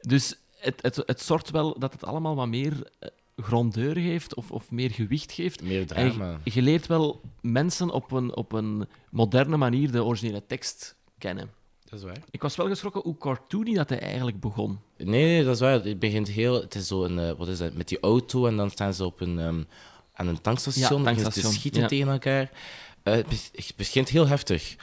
[0.01, 4.51] Dus het, het, het zorgt wel dat het allemaal wat meer eh, grandeur heeft of,
[4.51, 5.63] of meer gewicht geeft.
[5.63, 6.39] Meer En drama.
[6.43, 11.49] je, je leert wel mensen op een, op een moderne manier de originele tekst kennen.
[11.89, 12.17] Dat is waar.
[12.31, 14.79] Ik was wel geschrokken hoe cartoony dat hij eigenlijk begon.
[14.97, 15.83] Nee, nee, dat is waar.
[15.83, 16.61] Het begint heel...
[16.61, 17.19] Het is zo een...
[17.19, 17.73] eh, wat is dat?
[17.73, 19.39] Met die auto en dan staan ze op een...
[19.39, 19.63] ehm,
[20.13, 20.83] aan een tankstation.
[21.03, 21.87] Ja, ze tankstation, te schieten ja.
[21.87, 22.51] tegen elkaar.
[23.03, 24.75] Eh, het begint heel heftig.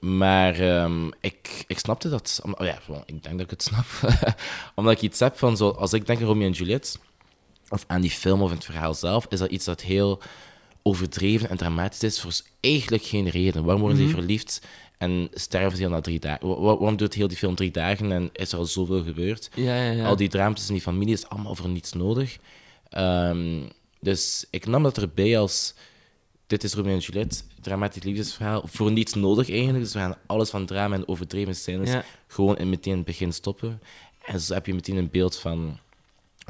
[0.00, 2.40] Maar ehm, ik, ik snapte dat.
[2.44, 3.84] Om- oh ja, ik denk dat ik het snap.
[4.74, 5.56] Omdat ik iets heb van...
[5.56, 6.98] Zo, als ik denk aan Romeo en Juliet,
[7.68, 10.20] of aan die film of het verhaal zelf, is dat iets dat heel
[10.82, 13.64] overdreven en dramatisch is voor eigenlijk geen reden.
[13.64, 14.08] Waarom worden Mhm.
[14.10, 14.60] ze verliefd
[15.00, 16.48] en sterven ze al na drie dagen?
[16.48, 19.50] Wa- wa- Waarom duurt heel die film drie dagen en is er al zoveel gebeurd?
[19.54, 20.04] Ja, ja, ja.
[20.06, 22.38] Al die drama's in die familie is allemaal voor niets nodig.
[22.88, 23.60] Ehm,
[24.00, 25.74] dus ik nam dat erbij als...
[26.46, 28.62] Dit is Romeo en Juliet, dramatisch liefdesverhaal.
[28.66, 29.84] Voor niets nodig eigenlijk.
[29.84, 31.90] Dus we gaan alles van drama en overdreven scènes
[32.26, 33.80] gewoon in meteen het begin stoppen.
[34.24, 35.78] En zo heb je meteen een beeld van...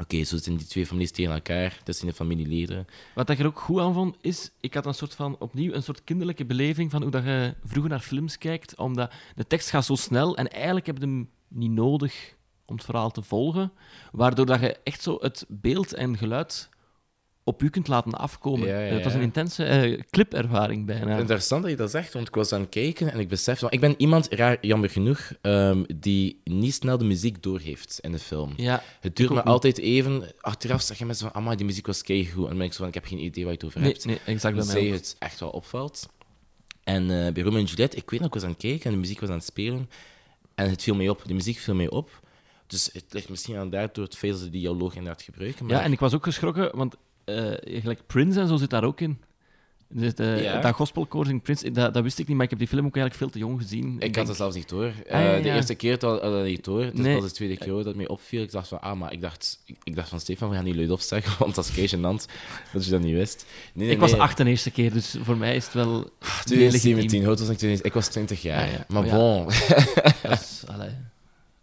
[0.01, 1.79] Oké, zo zitten die twee families tegen elkaar.
[1.83, 2.87] Dat zijn de familieleden.
[3.15, 4.51] Wat ik er ook goed aan vond, is...
[4.59, 7.89] Ik had een soort van, opnieuw, een soort kinderlijke beleving van hoe dat je vroeger
[7.89, 11.71] naar films kijkt, omdat de tekst gaat zo snel en eigenlijk heb je hem niet
[11.71, 12.35] nodig
[12.65, 13.71] om het verhaal te volgen,
[14.11, 16.69] waardoor dat je echt zo het beeld en geluid
[17.43, 18.67] op u kunt laten afkomen.
[18.67, 21.17] Ja, ja, Het was een intense eh, clipervaring bijna.
[21.17, 23.67] Interessant dat je dat zegt, want ik was aan het kijken en ik besefte...
[23.69, 28.19] Ik ben iemand, raar, jammer genoeg, ehm, die niet snel de muziek doorheeft in de
[28.19, 28.53] film.
[28.99, 29.45] Het duurt me niet.
[29.45, 30.23] altijd even...
[30.41, 32.43] Achteraf zeggen mensen van, amai, die muziek was keigoed.
[32.43, 33.91] En dan ben ik zo van, ik heb geen idee waar je het over nee,
[33.91, 34.05] hebt.
[34.05, 34.93] nee, exact Zij ook.
[34.93, 36.09] het echt wel opvalt.
[36.83, 38.91] En eh, bij Romeo en Juliet, ik weet nog, ik was aan het kijken en
[38.91, 39.89] de muziek was aan het spelen.
[40.55, 42.19] En het viel mij op, de muziek viel mij op.
[42.67, 45.65] Dus het ligt misschien aan daardoor het feit dat ze die dialoog inderdaad gebruiken.
[45.65, 46.95] Maar Ja, en ik was ook geschrokken, want
[47.63, 49.17] gelijk Prince en zo zit daar ook in.
[49.93, 50.61] Dus de, Ja.
[50.61, 52.95] Dat gospelkoor in Prince, dat, dat wist ik niet, maar ik heb die film ook
[52.95, 53.95] eigenlijk veel te jong gezien.
[53.99, 54.85] Ik had het zelfs niet door.
[55.07, 56.83] Eh, Ah, ja, De eerste keer had ik dat niet door.
[56.83, 57.15] Het Nee.
[57.15, 58.41] was de tweede keer dat het mij opviel.
[58.41, 61.01] Ik dacht van, ah, maar ik dacht, ik, dacht van Stefan, we gaan niet luid
[61.03, 62.25] zeggen, want dat is kei gênant
[62.73, 63.45] dat je dat niet wist.
[63.73, 65.93] Nee, nee, ik was acht de eerste keer, dus voor mij is het wel.
[65.93, 66.09] heel
[66.43, 67.23] 2017, legitiem.
[67.25, 67.85] hoe was ik?
[67.85, 68.63] Ik was 20 jaar.
[68.65, 68.85] Ah, ja.
[68.87, 69.45] Maar bon,
[70.21, 70.63] Dat is-.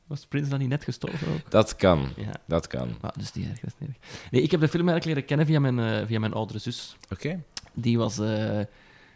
[0.09, 1.51] Was Prince dan niet net gestorven ook?
[1.51, 2.09] dat kan.
[2.16, 2.33] Ja.
[2.47, 2.88] Dat kan.
[3.01, 4.31] Ah, dus die erg, dat is niet erg.
[4.31, 6.97] Nee, ik heb de film eigenlijk leren kennen via mijn, eh, via mijn oudere zus.
[7.12, 7.42] Oké.
[7.75, 8.59] Die was eh,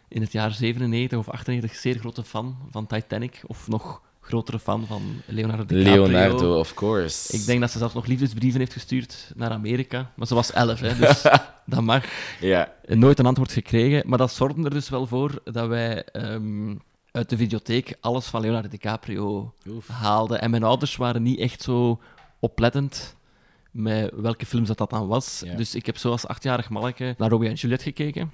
[0.07, 3.41] in het jaar 97 of 98 zeer grote fan van Titanic.
[3.45, 6.05] Of nog grotere fan van Leonardo DiCaprio.
[6.05, 7.37] Leonardo, of course.
[7.37, 10.11] Ik denk dat ze zelfs nog liefdesbrieven heeft gestuurd naar Amerika.
[10.15, 11.21] Maar ze was elf, hè, dus
[11.65, 12.05] dat mag.
[12.39, 12.73] Ja.
[12.85, 14.03] Nooit een antwoord gekregen.
[14.05, 16.75] Maar dat zorgde er dus wel voor dat wij ehm,
[17.13, 19.87] uit de videotheek alles van Leonardo DiCaprio Oef.
[19.87, 20.41] haalden.
[20.41, 22.01] En mijn ouders waren niet echt zo
[22.39, 23.15] oplettend
[23.71, 25.41] met welke films dat, dat dan was.
[25.45, 25.55] Ja.
[25.55, 28.31] Dus ik heb zoals achtjarig manneke naar Romeo en Juliet gekeken.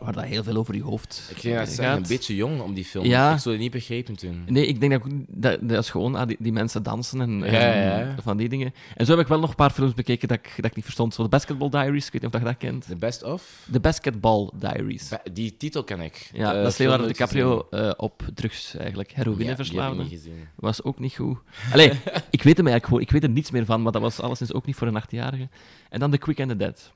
[0.00, 1.68] Waar dat heel veel over je hoofd Ik net gaat.
[1.68, 3.04] zeggen, een beetje jong om die film.
[3.04, 3.32] Ja.
[3.32, 4.44] Ik zou het niet begrepen toen.
[4.46, 7.52] Nee, ik denk dat, dat, dat is gewoon ah, die, die mensen dansen en, en
[7.52, 8.14] Ja, ja.
[8.22, 8.74] van die dingen.
[8.96, 10.84] En zo heb ik wel nog een paar films bekeken dat ik, dat ik niet
[10.84, 11.14] verstond.
[11.14, 12.86] Zo de Basketball Diaries, ik weet niet of dat je dat kent.
[12.86, 13.66] The Best of?
[13.70, 15.08] De Basketball Diaries.
[15.08, 16.30] Ba- Die titel ken ik.
[16.32, 19.16] Ja, Eh, dat is Leonardo DiCaprio eh, op drugs eigenlijk.
[19.16, 20.48] niet gezien.
[20.54, 21.38] was ook niet goed.
[21.72, 21.88] Allee,
[22.30, 23.00] ik weet hem eigenlijk gewoon.
[23.00, 25.48] Ik weet er niets meer van, maar dat was alleszins ook niet voor een achtjarige.
[25.88, 26.92] En dan The Quick and the Dead.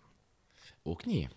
[0.83, 1.29] Ook niet.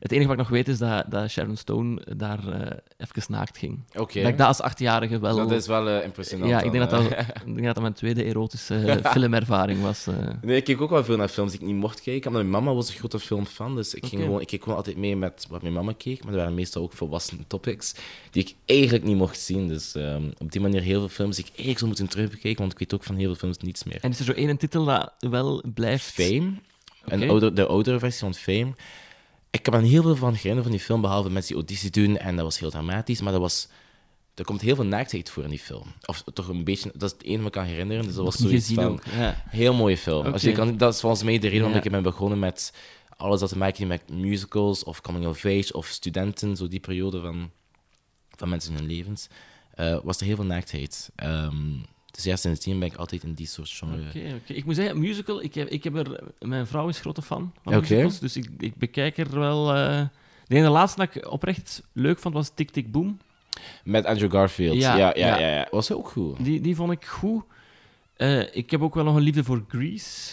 [0.00, 3.58] Het enige wat ik nog weet is dat, dat Sharon Stone daar eh even naakt
[3.58, 3.80] ging.
[3.96, 4.20] Oké.
[4.20, 5.36] Dat ik dat als achtjarige wel...
[5.36, 6.50] Dat is wel eh, impressionant.
[6.50, 10.06] ja, ik denk dat dan, dat, ik denk dat dat mijn tweede erotische filmervaring was.
[10.06, 10.14] eh.
[10.42, 12.26] Nee, ik keek ook wel veel naar films die ik niet mocht kijken.
[12.30, 13.74] Omdat mijn mama was een grote filmfan.
[13.76, 16.24] Dus ik, ging gewoon, ik keek gewoon altijd mee met wat mijn mama keek.
[16.24, 17.94] Maar er waren meestal ook volwassen topics
[18.30, 19.68] die ik eigenlijk niet mocht zien.
[19.68, 22.60] Dus ehm, op die manier heel veel films die ik eigenlijk zou moeten terugbekijken.
[22.60, 23.98] Want ik weet ook van heel veel films niets meer.
[24.00, 26.04] En is er zo één titel dat wel blijft...
[26.04, 26.52] Fame.
[27.04, 27.30] Een Oké.
[27.30, 28.72] ouder, de oudere versie van Fame.
[29.54, 32.16] Ik heb er heel veel van herinnerd van die film, behalve mensen die auditie doen.
[32.16, 33.20] En dat was heel dramatisch.
[33.20, 33.68] Maar dat was
[34.34, 35.86] er komt heel veel naaktheid voor in die film.
[36.06, 38.04] Of toch een beetje, dat is het enige wat ik kan herinneren.
[38.04, 39.02] Dus dat was zoiets van, ook.
[39.04, 39.42] Ja.
[39.48, 40.26] heel mooie film.
[40.26, 41.84] Als je kan, dat is volgens mij de reden waarom Ja.
[41.84, 42.72] ik ben begonnen met
[43.16, 46.80] alles dat te maken heeft met musicals of coming of age of studenten, zo die
[46.80, 47.50] periode van,
[48.36, 49.26] van mensen in hun levens,
[49.74, 51.10] eh, was er heel veel naaktheid.
[51.16, 51.72] Ehm,
[52.14, 54.08] dus ja, sindsdien ben ik altijd in die soort genre.
[54.08, 54.52] Oké, oké.
[54.52, 56.20] Ik moet zeggen, musical, ik heb, ik heb er...
[56.40, 59.74] Mijn vrouw is grote fan van musicals, dus ik, ik bekijk er wel...
[59.74, 60.02] eh
[60.46, 63.18] de ene laatste dat ik oprecht leuk vond, was Tick Tick Boom.
[63.84, 64.76] Met Andrew Garfield.
[64.76, 65.66] Ja, Ja, ja, ja.
[65.70, 66.44] Was ook goed.
[66.44, 67.42] Die, die vond ik goed.
[68.16, 70.32] Eh, ik heb ook wel nog een liefde voor Grease.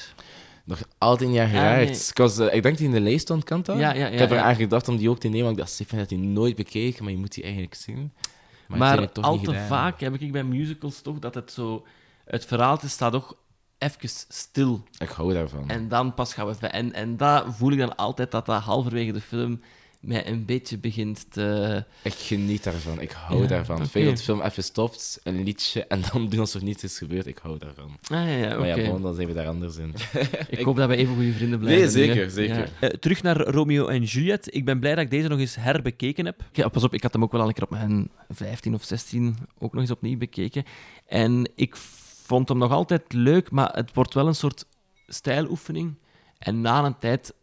[0.63, 2.13] Nog altijd niet Ah, geraakt.
[2.17, 2.29] nee.
[2.29, 3.77] Ik eh, ik denk die in de lijst stond, kan dat?
[3.77, 5.61] Ja, ja, ja, ik heb er aan gedacht om die ook te nemen, want ik
[5.61, 8.11] dacht, Stefan had die nooit bekeken, maar je moet die eigenlijk zien.
[8.71, 9.67] Maar, Maar, uiteindelijk toch al niet te gedaan.
[9.67, 11.85] vaak heb ik bij musicals toch dat het zo...
[12.25, 13.35] Het verhaal staat toch
[13.77, 14.83] even stil.
[14.97, 15.69] Ik hou daarvan.
[15.69, 16.67] En dan pas gaan we...
[16.67, 19.61] En, en dat voel ik dan altijd dat dat halverwege de film
[20.01, 21.83] mij een beetje begint te...
[22.03, 23.01] Ik geniet daarvan.
[23.01, 23.75] Ik hou Ja, daarvan.
[23.75, 23.87] Oké.
[23.87, 27.27] feit dat de film even stopt, een liedje, en dan doen alsof niets is gebeurd,
[27.27, 27.97] ik hou daarvan.
[28.03, 29.93] Ah, ja, ja, Maar ja, bon, dan zijn we daar anders in.
[30.49, 31.93] Ik hoop dat we even goede vrienden blijven.
[31.93, 32.55] Nee, nu, zeker, zeker.
[32.57, 32.67] Ja.
[32.79, 34.55] Eh, terug naar Romeo en Juliet.
[34.55, 36.43] Ik ben blij dat ik deze nog eens herbekeken heb.
[36.51, 38.83] Ja, pas op, ik had hem ook wel al een keer op mijn 15 of
[38.83, 40.63] 16 ook nog eens opnieuw bekeken.
[41.07, 41.75] En ik
[42.23, 44.65] vond hem nog altijd leuk, maar het wordt wel een soort
[45.07, 45.93] stijloefening.
[46.37, 47.33] En na een tijd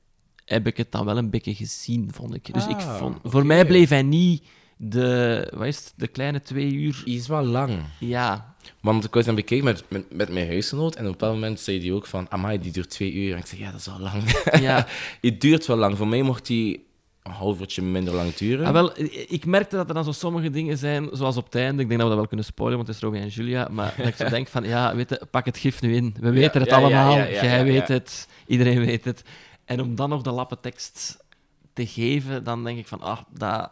[0.49, 2.55] heb ik het dan wel een beetje gezien, vond ik.
[2.55, 4.45] Dus ik Ah, vond, voor mij bleef hij niet
[4.77, 7.03] de, wat is het, de kleine twee uur.
[7.05, 7.73] Die is wel lang.
[7.99, 11.35] Ja, Want ik was dan bekeken met, met, met mijn huisgenoot en op een bepaald
[11.35, 13.33] moment zei hij ook van, amai, die duurt twee uur.
[13.33, 14.23] En ik zei, ja, dat is wel lang.
[14.69, 14.87] ja.
[15.21, 15.97] Het duurt wel lang.
[15.97, 16.87] Voor mij mocht die
[17.23, 18.67] een half uurtje minder lang duren.
[18.67, 18.93] Ah, wel,
[19.29, 21.83] ik merkte dat er dan zo sommige dingen zijn, zoals op het einde.
[21.83, 23.69] Ik denk dat we dat wel kunnen spoilen, want het is Romeo en Julia.
[23.71, 26.15] Maar dat ik zo denk van, ja, weet je, pak het gif nu in.
[26.21, 27.17] We weten het ja, allemaal.
[27.17, 28.29] Jij weet het.
[28.47, 29.23] Iedereen weet het.
[29.69, 31.25] En om dan nog de lappe tekst
[31.73, 33.71] te geven, dan denk ik van, ah, dat...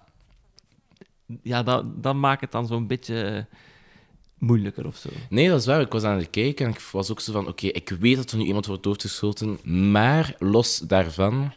[1.43, 3.47] Ja, dat, maakt het dan zo'n beetje
[4.39, 5.09] moeilijker of zo.
[5.29, 5.81] Nee, dat is waar.
[5.81, 8.31] Ik was aan het kijken en ik was ook zo van, oké, ik weet dat
[8.31, 9.59] er nu iemand wordt doodgeschoten,
[9.91, 11.53] maar los daarvan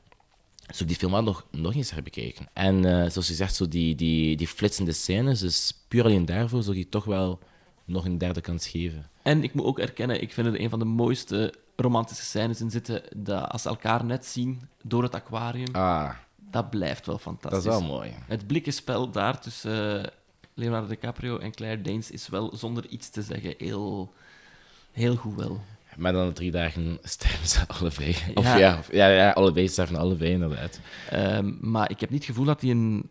[0.59, 2.47] zou ik die film wel nog, nog eens herbekeken.
[2.53, 6.63] En eh, zoals je zegt, zo die, die, die flitsende scènes, dus puur alleen daarvoor
[6.63, 7.39] zou die toch wel
[7.85, 9.09] nog een derde kans geven.
[9.29, 12.69] En ik moet ook erkennen, ik vind het een van de mooiste romantische scènes in
[12.71, 16.09] zitten, dat als ze elkaar net zien door het aquarium, Ah,
[16.51, 17.59] dat blijft wel dat fantastisch.
[17.59, 18.11] is wel mooi.
[18.27, 20.11] Het blikkenspel daar tussen eh,
[20.53, 24.13] Leonardo DiCaprio en Claire Danes is wel zonder iets te zeggen heel,
[24.91, 25.61] heel goed wel.
[25.97, 28.15] Maar dan drie dagen sterven ze allebei.
[28.35, 28.57] Of Ja.
[28.57, 30.79] ja, of- ja, ja, allebei sterven allebei, inderdaad.
[31.09, 33.09] Ehm, maar ik heb niet het gevoel dat hij een,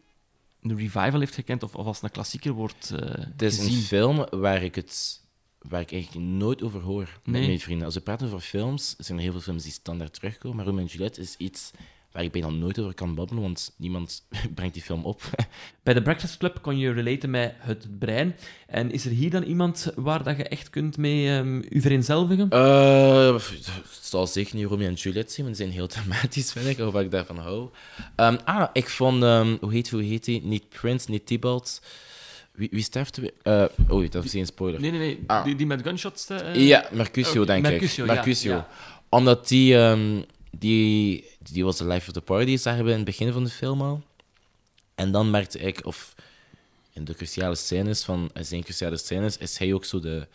[0.62, 3.74] een revival heeft gekend of, of als een klassieker wordt eh Het is gezien.
[3.76, 5.20] een film waar ik het
[5.58, 7.86] waar ik eigenlijk nooit over hoor met mijn vrienden.
[7.86, 10.80] Als we praten over films, zijn er heel veel films die standaard terugkomen, maar Romeo
[10.80, 11.70] en Juliet is iets
[12.12, 15.22] waar ik bijna nooit over kan babbelen, want niemand brengt die film op.
[15.82, 18.36] Bij de Breakfast Club kon je relaten met het brein.
[18.66, 22.50] En is er hier dan iemand waar dat je echt kunt mee ehm u vereenzelvigen?
[22.50, 26.66] Eh, het zal zeker niet Romeo en Juliet zijn, want die zijn heel thematisch, vind
[26.66, 27.68] ik, of wat ik daarvan hou.
[28.16, 30.40] Ehm, ah, ik vond, ehm, hoe heet hoe heet hij?
[30.44, 31.80] Niet Prince, niet Tybalt.
[32.58, 33.32] Wie, wie sterft er weer?
[33.42, 34.80] Eh, oei, dat is geen spoiler.
[34.80, 35.18] Nee, nee, nee.
[35.26, 35.44] Ah.
[35.44, 36.28] Die, die met gunshots.
[36.28, 38.10] eh, Ja, Mercutio, denk Mercutio, ik.
[38.10, 38.52] Mercutio.
[38.52, 38.68] ja.
[39.08, 43.04] Omdat die, ehm, die, die was de life of the party, zagen we in het
[43.04, 44.02] begin van de film al.
[44.94, 46.14] En dan merkte ik, of
[46.92, 50.26] in de cruciale scènes van zijn cruciale scènes, is hij ook zo de...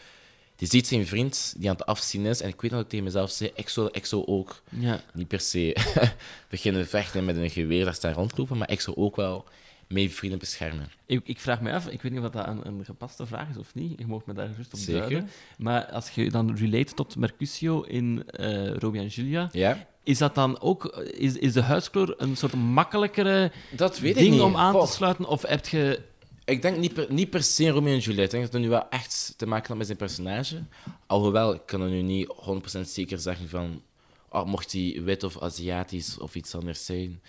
[0.55, 2.41] Die ziet zijn vriend die aan het afzien is.
[2.41, 5.01] En ik weet dat ik tegen mezelf zei, ik zou, ik zou ook Ja.
[5.13, 5.75] niet per se
[6.49, 9.45] beginnen vechten met een geweer dat daar rondlopen, maar ik zou ook wel
[9.93, 10.89] mijn vrienden beschermen.
[11.05, 13.57] Ik, ik vraag me af, ik weet niet of dat een, een gepaste vraag is
[13.57, 13.99] of niet.
[13.99, 14.99] Je mag me daar gerust op Zeker.
[15.09, 15.29] duiden.
[15.57, 19.87] Maar als je dan relate tot Mercutio in eh Romeo en Julia, Ja?
[20.03, 20.85] is dat dan ook...
[21.17, 24.85] Is, is de huidskleur een soort makkelijkere Dat weet ik ding om aan Goh.
[24.85, 25.25] te sluiten?
[25.25, 26.01] Of heb je...
[26.45, 28.23] Ik denk niet per, niet per se Romeo en Juliet.
[28.23, 30.63] Ik denk dat het nu wel echt te maken had met zijn personage.
[31.07, 32.33] Alhoewel, ik kan er nu niet
[32.77, 33.81] 100% zeker zeggen van...
[34.29, 37.21] Oh, mocht hij wit of Aziatisch of iets anders zijn,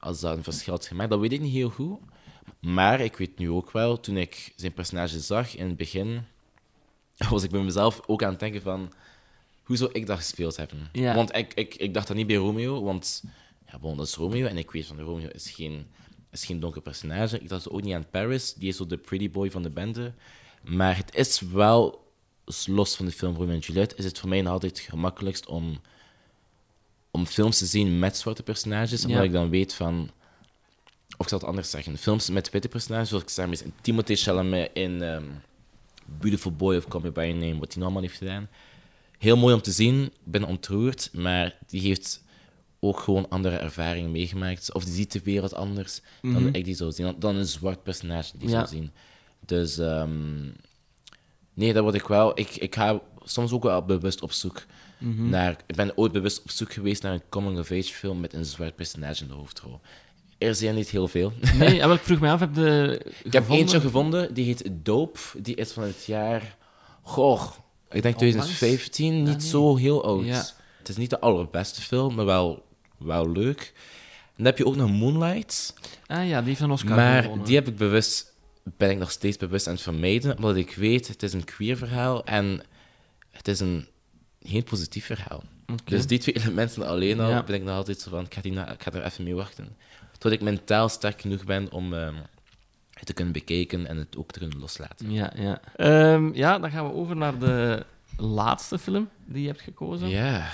[0.00, 1.98] als dat een verschil had gemaakt, dat weet ik niet heel goed.
[2.60, 6.24] Maar ik weet nu ook wel, toen ik zijn personage zag in het begin,
[7.30, 8.92] was ik bij mezelf ook aan het denken van...
[9.62, 10.88] Hoe zou ik dat gespeeld hebben?
[10.92, 11.14] Ja.
[11.14, 13.22] Want ik, ik, ik dacht dat niet bij Romeo, want
[13.66, 14.46] ja, bon, dat is Romeo.
[14.46, 15.86] En ik weet van Romeo is geen,
[16.30, 17.40] is geen donker personage.
[17.40, 20.12] Ik dacht ook niet aan Paris, die is zo de pretty boy van de bende.
[20.62, 22.12] Maar het is wel,
[22.66, 25.80] los van de film Romeo en Juliet, is het voor mij altijd het gemakkelijkst om,
[27.10, 29.02] om films te zien met zwarte personages.
[29.04, 29.24] Omdat Ja.
[29.26, 30.10] ik dan weet van...
[31.16, 31.98] Of ik zal het anders zeggen.
[31.98, 35.24] Films met witte personages, zoals ik maar in Timothée Chalamet in ehm,
[36.18, 38.48] Beautiful Boy of Call Me By Your Name, wat hij allemaal heeft gedaan.
[39.18, 40.02] Heel mooi om te zien.
[40.04, 42.22] Ik ben ontroerd, maar die heeft
[42.80, 44.72] ook gewoon andere ervaringen meegemaakt.
[44.72, 47.14] Of die ziet de wereld anders dan ik die zou zien.
[47.18, 48.54] Dan, een zwart personage die Ja.
[48.54, 48.90] zou zien.
[49.46, 50.42] Dus ehm,
[51.54, 52.38] nee, dat word ik wel.
[52.38, 54.62] Ik, ik ga soms ook wel bewust op zoek
[55.00, 55.28] Mhm.
[55.28, 55.56] naar.
[55.66, 59.22] Ik ben ooit bewust op zoek geweest naar een coming-of-age film met een zwart personage
[59.22, 59.80] in de hoofdrol.
[60.38, 61.32] Er zijn niet heel veel.
[61.58, 65.18] Nee, wel, ik vroeg me af, heb je Ik heb eentje gevonden, die heet Dope.
[65.38, 66.56] Die is van het jaar...
[67.02, 67.42] Goh,
[67.90, 68.18] ik denk Onlangs?
[68.18, 69.18] 2015.
[69.22, 69.48] Niet Ah, nee.
[69.48, 70.24] zo heel oud.
[70.24, 70.44] Ja.
[70.78, 72.66] Het is niet de allerbeste film, maar wel,
[72.98, 73.72] wel leuk.
[74.26, 75.74] En dan heb je ook nog Moonlight.
[76.06, 77.46] Ah ja, die heeft een Oscar maar gewonnen.
[77.46, 78.34] die heb ik bewust...
[78.76, 80.36] Ben ik nog steeds bewust aan het vermijden.
[80.36, 82.24] Omdat ik weet, het is een queer verhaal.
[82.24, 82.62] En
[83.30, 83.86] het is een
[84.48, 85.42] heel positief verhaal.
[85.84, 87.42] Dus die twee elementen alleen al, Ja.
[87.42, 88.24] ben ik nog altijd zo van...
[88.24, 89.76] Ik ga, die na- ik ga er even mee wachten.
[90.18, 91.94] Tot ik mentaal sterk genoeg ben om...
[91.94, 92.14] ehm,
[92.90, 95.10] het te kunnen bekijken en het ook te kunnen loslaten.
[95.12, 95.60] Ja, ja.
[95.76, 97.84] Ehm, ja, dan gaan we over naar de
[98.16, 100.08] laatste film die je hebt gekozen.
[100.08, 100.48] Ja.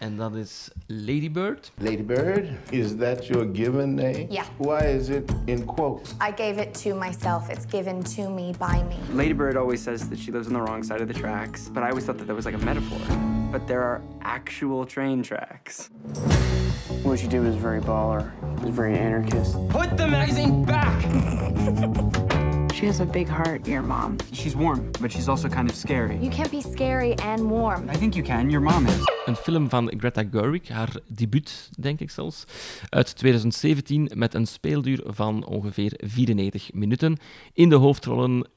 [0.00, 1.70] En that is is Lady Bird.
[1.80, 4.28] Lady Bird, is that your given name?
[4.30, 4.44] Yeah.
[4.58, 6.14] Why is it in quotes?
[6.20, 7.48] I gave it to myself.
[7.48, 8.96] It's given to me by me.
[9.12, 11.82] Lady Bird always says that she lives on the wrong side of the tracks, but
[11.82, 13.00] I always thought that that was like a metaphor.
[13.50, 15.88] But there are actual train tracks.
[17.02, 18.30] What she did was very baller.
[18.58, 19.54] It was very anarchist.
[19.70, 22.22] Put the magazine back!
[22.76, 24.16] She has a big heart, your mom.
[24.32, 26.18] She's warm, but she's also kind of scary.
[26.20, 27.88] You can't be scary and warm.
[27.88, 28.50] I think you can.
[28.50, 29.12] Your mom is.
[29.24, 32.44] Een film van Greta Gerwig, haar debuut, denk ik zelfs,
[32.88, 37.16] uit 2017 met een speelduur van ongeveer 94 minuten.
[37.52, 38.48] In de hoofdrollen...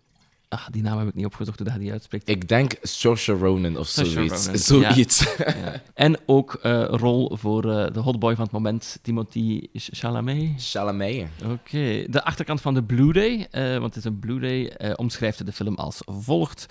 [0.49, 2.29] Ah, die naam heb ik niet opgezocht hoe dat je die uitspreekt.
[2.29, 4.45] Ik denk Saoirse Ronan of zoiets.
[4.45, 5.35] Ronan, Zoiets.
[5.37, 5.81] Ja.
[5.93, 10.49] En ook eh rol voor eh, de hotboy van het moment, Timothy Chalamet.
[10.57, 11.27] Chalamet.
[11.45, 15.75] Oké, de achterkant van de Blu-ray, eh, want het is een Blu-ray, omschrijft de film
[15.75, 16.65] als volgt.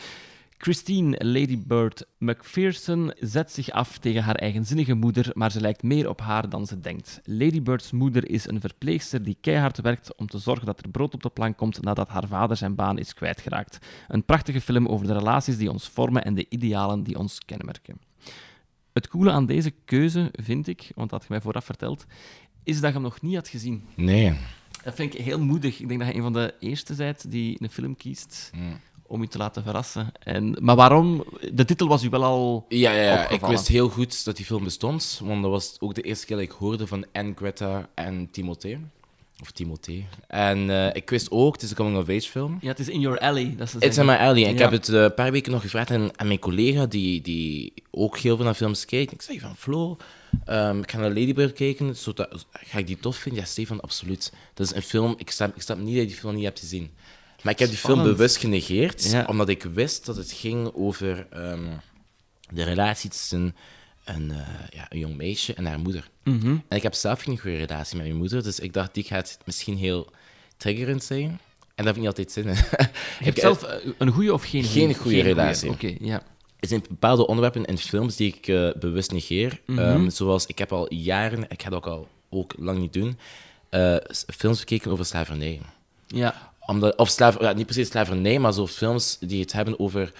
[0.60, 6.08] Christine Lady Bird McPherson zet zich af tegen haar eigenzinnige moeder, maar ze lijkt meer
[6.08, 7.20] op haar dan ze denkt.
[7.24, 11.14] Lady Bird's moeder is een verpleegster die keihard werkt om te zorgen dat er brood
[11.14, 13.78] op de plank komt nadat haar vader zijn baan is kwijtgeraakt.
[14.08, 18.00] Een prachtige film over de relaties die ons vormen en de idealen die ons kenmerken.
[18.92, 22.06] Het coole aan deze keuze, vind ik, want dat had je mij vooraf verteld,
[22.62, 23.84] is dat je hem nog niet had gezien.
[23.94, 24.34] Nee.
[24.82, 25.80] Dat vind ik heel moedig.
[25.80, 28.80] Ik denk dat je een van de eerste bent die een film kiest Mm.
[29.08, 30.12] Om je te laten verrassen.
[30.22, 31.24] En, maar waarom?
[31.52, 33.28] De titel was u wel al Ja, ja, ja.
[33.28, 36.36] ik wist heel goed dat die film bestond, want dat was ook de eerste keer
[36.36, 38.78] dat ik hoorde van en Greta en Timothée.
[39.42, 40.06] Of Timothée.
[40.26, 42.58] En eh, ik wist ook, het is een coming-of-age film.
[42.60, 43.54] Ja, het is in your alley.
[43.56, 44.44] Dat ze It's in my alley.
[44.44, 44.62] En Ik Ja.
[44.62, 48.18] heb het eh, een paar weken nog gevraagd aan, aan mijn collega, die, die ook
[48.18, 49.12] heel veel naar films kijkt.
[49.12, 49.96] Ik zei van, Flo,
[50.44, 51.96] ehm, ik ga naar Lady Bird kijken.
[51.96, 53.40] Zodat, ga ik die tof vinden?
[53.42, 54.32] Ja, Stefan, absoluut.
[54.54, 56.58] Dat is een film, ik snap, ik snap niet dat je die film niet hebt
[56.60, 56.90] gezien.
[57.42, 59.24] Maar ik heb die film bewust genegeerd, Ja.
[59.28, 61.66] omdat ik wist dat het ging over ehm,
[62.50, 63.56] de relatie tussen
[64.04, 64.38] een, eh,
[64.70, 66.08] ja, een jong meisje en haar moeder.
[66.24, 66.56] Mhm.
[66.68, 69.38] En ik heb zelf geen goede relatie met mijn moeder, dus ik dacht, die gaat
[69.44, 70.10] misschien heel
[70.56, 71.24] triggerend zijn.
[71.74, 72.54] En dat heb ik niet altijd zin in.
[73.18, 75.70] Je hebt zelf eh, een goede of geen Geen goede relatie.
[75.70, 76.22] Oké, ja.
[76.60, 79.60] Er zijn bepaalde onderwerpen in films die ik eh, bewust negeer.
[79.66, 79.78] Mhm.
[79.78, 83.18] Ehm, zoals, ik heb al jaren, ik ga dat ook al ook lang niet doen,
[84.36, 85.60] films gekeken over slavernij.
[86.06, 86.52] Ja.
[86.68, 90.12] Omdat, of slaver, ja, niet precies slavernij, maar zo films die het hebben over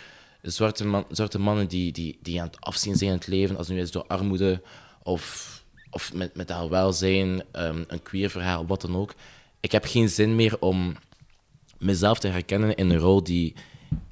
[0.42, 3.68] zwarte, man, zwarte mannen die, die, die aan het afzien zijn in het leven, als
[3.68, 4.62] nu is door armoede
[5.02, 5.52] of,
[5.90, 9.14] of met, met haar welzijn, ehm, een queer verhaal, wat dan ook.
[9.60, 10.96] Ik heb geen zin meer om
[11.78, 13.54] mezelf te herkennen in een rol die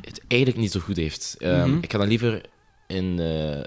[0.01, 1.37] het eigenlijk niet zo goed heeft.
[1.39, 1.79] Ehm, Mhm.
[1.83, 2.41] Ik ga dan liever
[2.87, 3.63] in eh,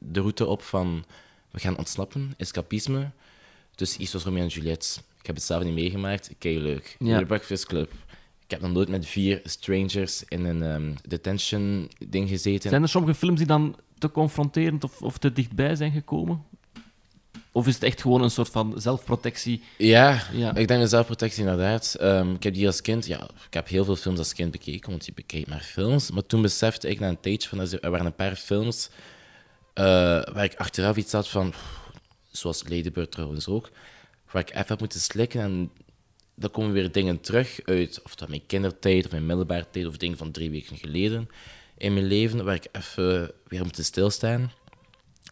[0.00, 1.04] de route op van
[1.50, 3.10] we gaan ontsnappen, escapisme.
[3.74, 5.02] Dus iets Romeo en Juliet.
[5.26, 6.96] Ik heb het zelf niet meegemaakt, kei leuk.
[6.98, 7.18] Ja.
[7.18, 7.92] De Breakfast Club.
[8.44, 12.70] Ik heb nog nooit met vier strangers in een ehm, detention ding gezeten.
[12.70, 16.44] Zijn er sommige films die dan te confronterend of, of te dichtbij zijn gekomen?
[17.52, 19.62] Of is het echt gewoon een soort van zelfprotectie?
[19.78, 20.54] Ja, Ja.
[20.54, 21.96] ik denk de zelfprotectie inderdaad.
[22.00, 24.90] Ehm, ik heb die als kind, ja, ik heb heel veel films als kind bekeken,
[24.90, 26.10] want je bekijkt maar films.
[26.10, 28.90] Maar toen besefte ik na een tijdje van, er waren een paar films
[29.74, 29.84] eh,
[30.32, 31.52] waar ik achteraf iets had van,
[32.30, 33.70] zoals Lady Bird trouwens ook,
[34.30, 35.70] waar ik even heb moeten slikken en
[36.34, 39.96] dan komen weer dingen terug uit, of dat mijn kindertijd of mijn middelbare tijd, of
[39.96, 41.28] dingen van drie weken geleden
[41.78, 44.52] in mijn leven, waar ik even weer moet stilstaan.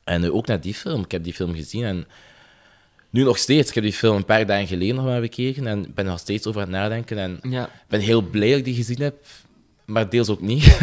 [0.04, 1.02] En ook naar die film.
[1.02, 2.06] Ik heb die film gezien en
[3.10, 3.68] nu nog steeds.
[3.68, 6.18] Ik heb die film een paar dagen geleden nog maar bekeken en ben er nog
[6.20, 7.18] steeds over aan het nadenken.
[7.18, 7.70] En Ja.
[7.88, 9.24] ben heel blij dat ik die gezien heb,
[9.84, 10.64] maar deels ook niet.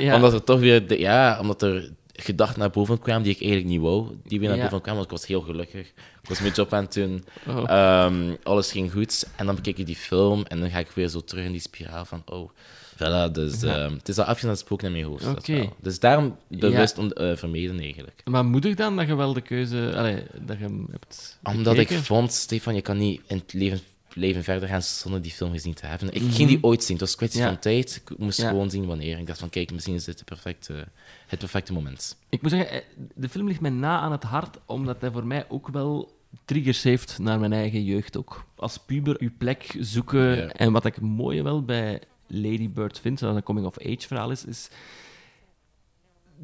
[0.00, 0.14] Ja.
[0.16, 3.70] omdat er toch weer, de- ja, omdat er gedachten naar boven kwamen die ik eigenlijk
[3.70, 4.62] niet wou, die weer naar Ja.
[4.64, 5.86] boven kwamen, want ik was heel gelukkig.
[6.22, 7.70] Ik was mijn job aan het doen, Oh.
[7.70, 9.26] Ehm, alles ging goed.
[9.36, 11.60] En dan bekijk ik die film en dan ga ik weer zo terug in die
[11.60, 12.50] spiraal van, oh,
[12.94, 13.84] voilà, dus Ja.
[13.84, 15.24] ehm, het is al afgezien spook in mijn hoofd.
[15.24, 15.48] dat.
[15.80, 17.02] Dus daarom bewust Ja.
[17.02, 18.20] om, eh, vermeden eigenlijk.
[18.24, 19.92] Maar moedig dan dat je wel de keuze...
[19.96, 23.80] Allee, dat je hem hebt Omdat ik vond, Stefan, je kan niet in het leven
[24.14, 26.14] blijven verder gaan zonder die film gezien te hebben.
[26.14, 26.92] Ik ging die ooit zien.
[26.96, 27.46] Het was een kwestie Ja.
[27.46, 28.02] van tijd.
[28.04, 28.48] Ik moest Ja.
[28.48, 29.18] gewoon zien wanneer.
[29.18, 30.86] Ik dacht van, kijk, misschien is dit de perfecte,
[31.26, 32.16] het perfecte moment.
[32.28, 32.80] Ik moet zeggen, eh,
[33.14, 36.82] de film ligt mij na aan het hart, omdat hij voor mij ook wel triggers
[36.82, 38.44] heeft naar mijn eigen jeugd ook.
[38.56, 40.36] Als puber uw plek zoeken.
[40.36, 40.48] Ja.
[40.48, 44.68] En wat ik mooie wel bij Lady Bird vind, dat een coming-of-age verhaal is, is...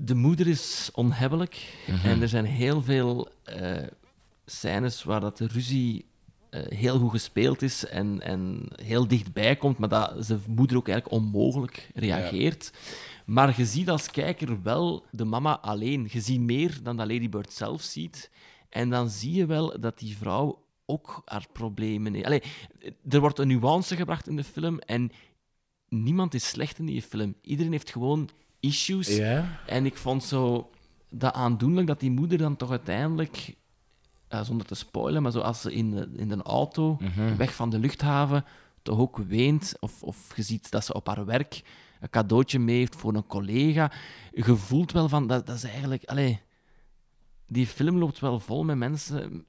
[0.04, 3.82] De moeder is onhebbelijk en er zijn heel veel eh,
[4.46, 6.04] scènes waar dat de ruzie
[6.50, 10.88] eh, heel goed gespeeld is en, en heel dichtbij komt, maar dat zijn moeder ook
[10.88, 12.72] eigenlijk onmogelijk reageert.
[13.26, 16.08] Maar je ziet als kijker wel de mama alleen.
[16.10, 18.30] Je ziet meer dan dat Lady Bird zelf ziet.
[18.68, 22.26] En dan zie je wel dat die vrouw ook haar problemen heeft.
[22.26, 22.42] Allee,
[23.08, 25.10] er wordt een nuance gebracht in de film en
[25.88, 27.34] niemand is slecht in die film.
[27.42, 28.28] Iedereen heeft gewoon
[28.60, 29.16] issues.
[29.16, 29.60] Ja?
[29.66, 30.70] En ik vond zo
[31.10, 33.54] dat aandoenlijk dat die moeder dan toch uiteindelijk,
[34.28, 36.98] eh, zonder te spoilen, maar zo als ze in de, in de auto
[37.36, 38.44] weg van de luchthaven
[38.82, 41.62] toch ook weent, of, of je ziet dat ze op haar werk
[42.00, 43.92] een cadeautje mee heeft voor een collega.
[44.32, 46.04] Je voelt wel van, dat, dat is eigenlijk...
[46.04, 46.40] Allee,
[47.46, 49.44] die film loopt wel vol met mensen,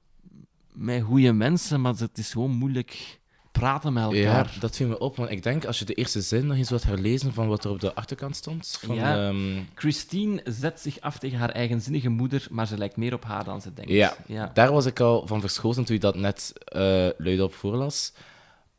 [0.72, 3.19] met goede mensen, maar het is gewoon moeilijk
[3.52, 4.56] praten met Ja, elkaar.
[4.60, 5.16] dat viel me op.
[5.16, 7.72] Want ik denk, als je de eerste zin nog eens wat herlezen van wat er
[7.72, 8.78] op de achterkant stond.
[8.86, 9.28] Van, Ja.
[9.28, 13.44] ehm, Christine zet zich af tegen haar eigenzinnige moeder, maar ze lijkt meer op haar
[13.44, 13.92] dan ze denkt.
[13.92, 14.52] Ja, ja.
[14.54, 18.14] daar was ik al van verschoten toen je dat net eh luidop voorlas.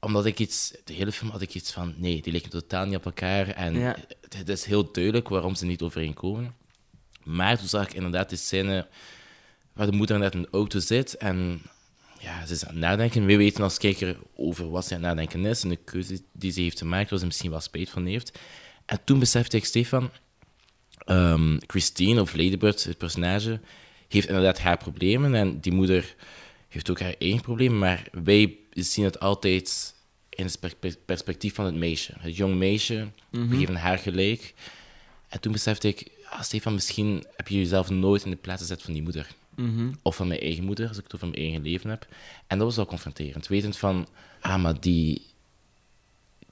[0.01, 2.97] Omdat ik iets, de hele film had ik iets van, nee, die lijken totaal niet
[2.97, 3.49] op elkaar.
[3.49, 3.97] En Ja.
[4.21, 6.55] het, het is heel duidelijk waarom ze niet overeenkomen.
[7.25, 8.87] Maar toen zag ik inderdaad die scène
[9.73, 11.63] waar de moeder net in de auto zit en
[12.21, 13.25] ja, ze is aan het nadenken.
[13.27, 16.53] We weten als kijker over wat ze aan het nadenken is en de keuze die
[16.53, 18.39] ze heeft gemaakt, waar ze misschien wel spijt van heeft.
[18.87, 20.11] En toen besefte ik, Stefan,
[21.05, 23.61] ehm, Christine of Ladybird, het personage,
[24.09, 26.15] heeft inderdaad haar problemen en die moeder
[26.69, 29.95] heeft ook haar eigen problemen, maar wij zien het altijd
[30.29, 32.13] in het per- perspectief van het meisje.
[32.19, 34.55] Het jong meisje, we geven haar gelijk.
[35.29, 38.83] En toen besefte ik, ah, Stefan, misschien heb je jezelf nooit in de plaats gezet
[38.83, 39.27] van die moeder.
[40.03, 42.07] Of van mijn eigen moeder, als ik het over mijn eigen leven heb.
[42.47, 43.47] En dat was wel confronterend.
[43.49, 44.07] Wetend van,
[44.41, 45.27] ah, maar die,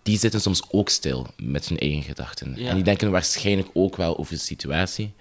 [0.02, 2.54] die zitten soms ook stil met hun eigen gedachten.
[2.56, 2.68] Ja.
[2.68, 5.12] En die denken waarschijnlijk ook wel over de situatie.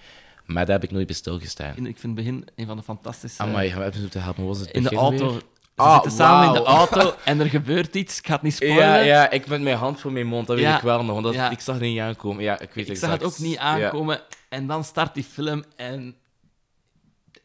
[0.45, 1.69] Maar daar heb ik nooit bij stilgestaan.
[1.75, 3.41] Ik vind het begin een van de fantastische...
[3.41, 4.45] Amai, we even moeten helpen.
[4.45, 5.32] Was het in de auto.
[5.32, 5.39] weer?
[5.75, 8.17] Ze Ah, zitten samen in de auto en er gebeurt iets.
[8.17, 8.78] Ik ga het niet spoilen.
[8.84, 11.11] Ja, ja, ik met mijn hand voor mijn mond, dat weet ik wel nog.
[11.13, 11.49] Want dat, Ja.
[11.49, 12.43] ik zag het niet aankomen.
[12.43, 14.21] Ja, ik weet Ik zag het ook niet aankomen.
[14.49, 16.15] En dan start die film en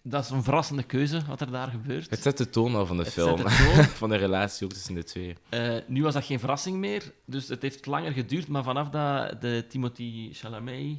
[0.03, 2.11] dat is een verrassende keuze wat er daar gebeurt.
[2.11, 3.38] Het zet de toon al van de Het film.
[3.38, 3.84] zet de toon.
[4.03, 5.36] van de relatie ook tussen de twee.
[5.48, 8.48] Eh, nu was dat geen verrassing meer, dus het heeft langer geduurd.
[8.48, 10.98] Maar vanaf dat de Timothy Chalamet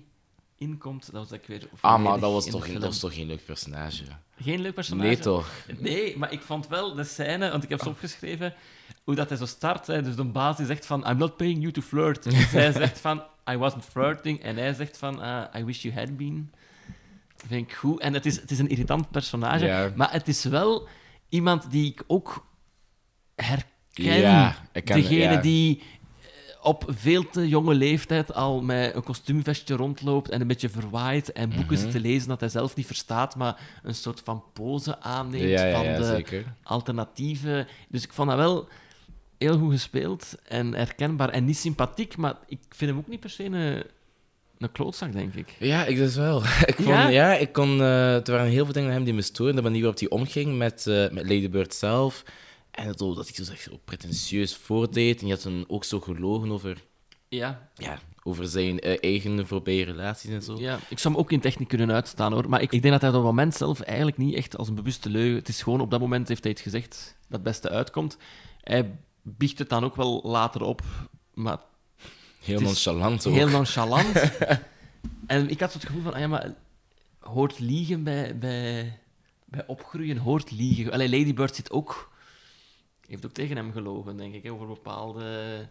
[0.58, 3.28] inkomt, dat was ik weer Ah, maar dat was, toch, geen- dat was toch geen
[3.28, 4.04] leuk personage?
[4.42, 5.08] Geen leuk personage?
[5.08, 5.50] Nee, toch?
[5.80, 8.54] Nee, maar ik vond wel de scène, want ik heb ze opgeschreven,
[9.04, 9.88] hoe dat hij zo start.
[9.88, 10.02] Hè.
[10.02, 12.26] Dus de baas die zegt van, I'm not paying you to flirt.
[12.52, 14.42] Hij zegt van, I wasn't flirting.
[14.42, 16.52] En hij zegt van, ah, I wish you had been.
[17.48, 18.00] Vind ik goed.
[18.00, 19.92] En het is, het is een irritant personage, Ja.
[19.96, 20.88] maar het is wel
[21.30, 22.46] iemand die ik ook
[23.36, 23.72] herken.
[24.20, 25.42] Ja, ik ken- Degene ja.
[25.42, 25.78] die
[26.22, 26.26] eh,
[26.62, 31.48] op veel te jonge leeftijd al met een kostuumvestje rondloopt en een beetje verwaait en
[31.48, 31.58] Mhm.
[31.58, 35.50] boeken zit te lezen dat hij zelf niet verstaat, maar een soort van pose aanneemt
[35.50, 36.44] Ja, ja, van ja, de zeker.
[36.64, 37.68] alternatieve.
[37.90, 38.68] Dus ik vond dat wel
[39.38, 43.30] heel goed gespeeld en herkenbaar en niet sympathiek, maar ik vind hem ook niet per
[43.30, 43.84] se een,
[44.64, 45.56] een klootzak, denk ik.
[45.60, 46.38] Ja, ik dus wel.
[46.72, 47.08] ik vond, Ja?
[47.08, 47.34] ja?
[47.34, 49.56] ik kon, eh, er waren heel veel dingen aan hem die me stoorden.
[49.56, 52.24] De manier waarop hij omging met, eh met Lady Bird zelf.
[52.72, 55.22] En het, dat hij zo, zeg, zo pretentieus voordeed.
[55.22, 56.78] En je had hem ook zo gelogen over,
[57.30, 60.56] Ja, ja, over zijn eh, eigen voorbije relaties en zo.
[60.60, 62.50] ja, ik zou hem ook in techniek kunnen uitstaan hoor.
[62.50, 64.76] Maar ik, ik denk dat hij op dat moment zelf eigenlijk niet echt als een
[64.76, 65.36] bewuste leugen.
[65.36, 68.18] Het is gewoon op dat moment heeft hij het gezegd dat het beste uitkomt.
[68.62, 68.92] Hij
[69.22, 70.82] biecht het dan ook wel later op,
[71.34, 71.58] maar
[72.44, 73.34] Heel nonchalant ook.
[73.34, 74.32] heel nonchalant.
[75.28, 76.54] en ik had het gevoel van, ah ja, maar
[77.20, 79.00] hoort liegen bij, bij,
[79.46, 80.92] bij opgroeien, hoort liegen.
[80.92, 82.12] Allee, Lady Bird zit ook,
[83.08, 85.68] heeft ook tegen hem gelogen, denk ik, hè, over bepaalde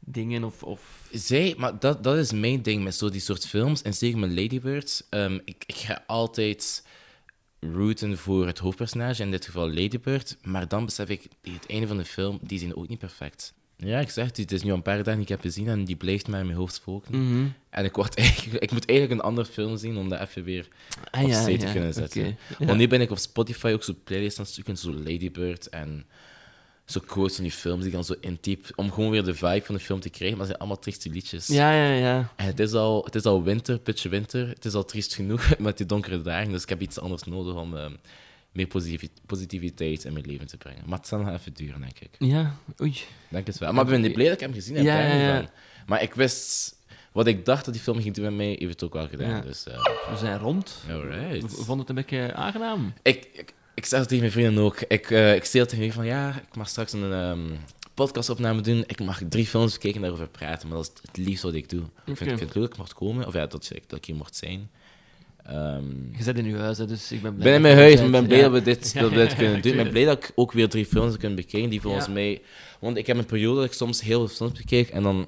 [0.00, 0.62] dingen of...
[0.62, 1.08] of...
[1.12, 3.82] Zij, maar dat, dat is mijn ding met zo die soort films.
[3.82, 5.06] En zeker met Lady Bird.
[5.10, 6.86] ehm, ik, ik ga altijd
[7.60, 10.36] rooten voor het hoofdpersonage, in dit geval Lady Bird.
[10.42, 13.54] Maar dan besef ik, tegen het einde van de film, die zijn ook niet perfect.
[13.80, 15.84] Ja, ik zeg het, het is nu een paar dagen die ik heb gezien en
[15.84, 17.54] die blijft mij in mijn hoofd spoken.
[17.70, 20.68] En ik, word eigenlijk, ik moet eigenlijk een andere film zien om dat even weer
[21.10, 22.24] Ah, op ja, zee te ja, kunnen zetten.
[22.24, 22.66] Ja.
[22.66, 25.68] Want nu ben ik op Spotify ook zo playlists aan het zoeken, zo Lady Bird
[25.68, 26.06] en
[26.84, 29.64] zo quotes van die films die ik dan zo intyp, om gewoon weer de vibe
[29.64, 30.38] van de film te krijgen.
[30.38, 31.46] Maar het zijn allemaal trieste liedjes.
[31.46, 32.32] Ja, ja, ja.
[32.36, 34.48] En het is, al, het is al winter, pitje winter.
[34.48, 37.54] Het is al triest genoeg met die donkere dagen, dus ik heb iets anders nodig
[37.54, 37.86] om, eh,
[38.52, 40.82] meer positivi- positiviteit in mijn leven te brengen.
[40.86, 42.10] Maar het zal nog even duren, denk ik.
[42.18, 42.94] Ja, oei.
[43.28, 43.72] Denk het wel.
[43.72, 44.84] Maar ik ben blij dat ik hem gezien heb.
[44.84, 45.50] Ja, ja.
[45.86, 46.76] Maar ik wist...
[47.12, 49.42] Wat ik dacht dat die film ging doen met mij, heeft het ook al gedaan.
[49.42, 49.74] Dus, eh
[50.10, 50.82] We zijn rond.
[50.90, 51.42] alright.
[51.42, 52.92] We vonden het een beetje aangenaam.
[53.02, 54.80] Ik, ik, ik zeg het tegen mijn vrienden ook.
[54.80, 57.40] Ik, eh ik zei tegen hen van, ja, ik mag straks een ehm,
[57.94, 58.84] podcastopname doen.
[58.86, 60.68] Ik mag drie films bekijken en daarover praten.
[60.68, 61.80] Maar dat is het liefst wat ik doe.
[61.82, 62.30] Ik, vind, Oké.
[62.30, 63.26] ik vind het leuk dat ik mocht komen.
[63.26, 64.70] Of ja, dat, dat ik hier mocht zijn.
[65.48, 65.84] Ehm,
[66.16, 67.46] Je zit in uw huis, hè, dus ik ben ik blij.
[67.46, 68.42] ben in mijn je huis en ben blij Ja.
[68.48, 69.72] dat we dit, Ja, dat we dit ja, kunnen doen.
[69.72, 72.12] Ik ben blij dat ik ook weer drie films kunnen bekijken die volgens Ja.
[72.12, 72.42] mij...
[72.80, 75.26] Want ik heb een periode dat ik soms heel veel films bekijk en dan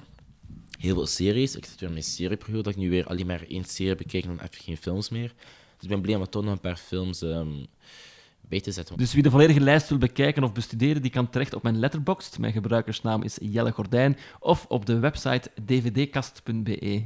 [0.79, 1.55] heel veel series.
[1.55, 4.23] Ik zit weer in mijn serieperiode dat ik nu weer alleen maar één serie bekijk
[4.23, 5.33] en dan even geen films meer.
[5.73, 7.47] Dus ik ben blij om toch nog een paar films ehm,
[8.41, 8.97] bij te zetten.
[8.97, 12.39] Dus wie de volledige lijst wil bekijken of bestuderen, die kan terecht op mijn letterboxd.
[12.39, 14.17] Mijn gebruikersnaam is Jelle Gordijn.
[14.39, 17.03] Of op de website dvdkast.be.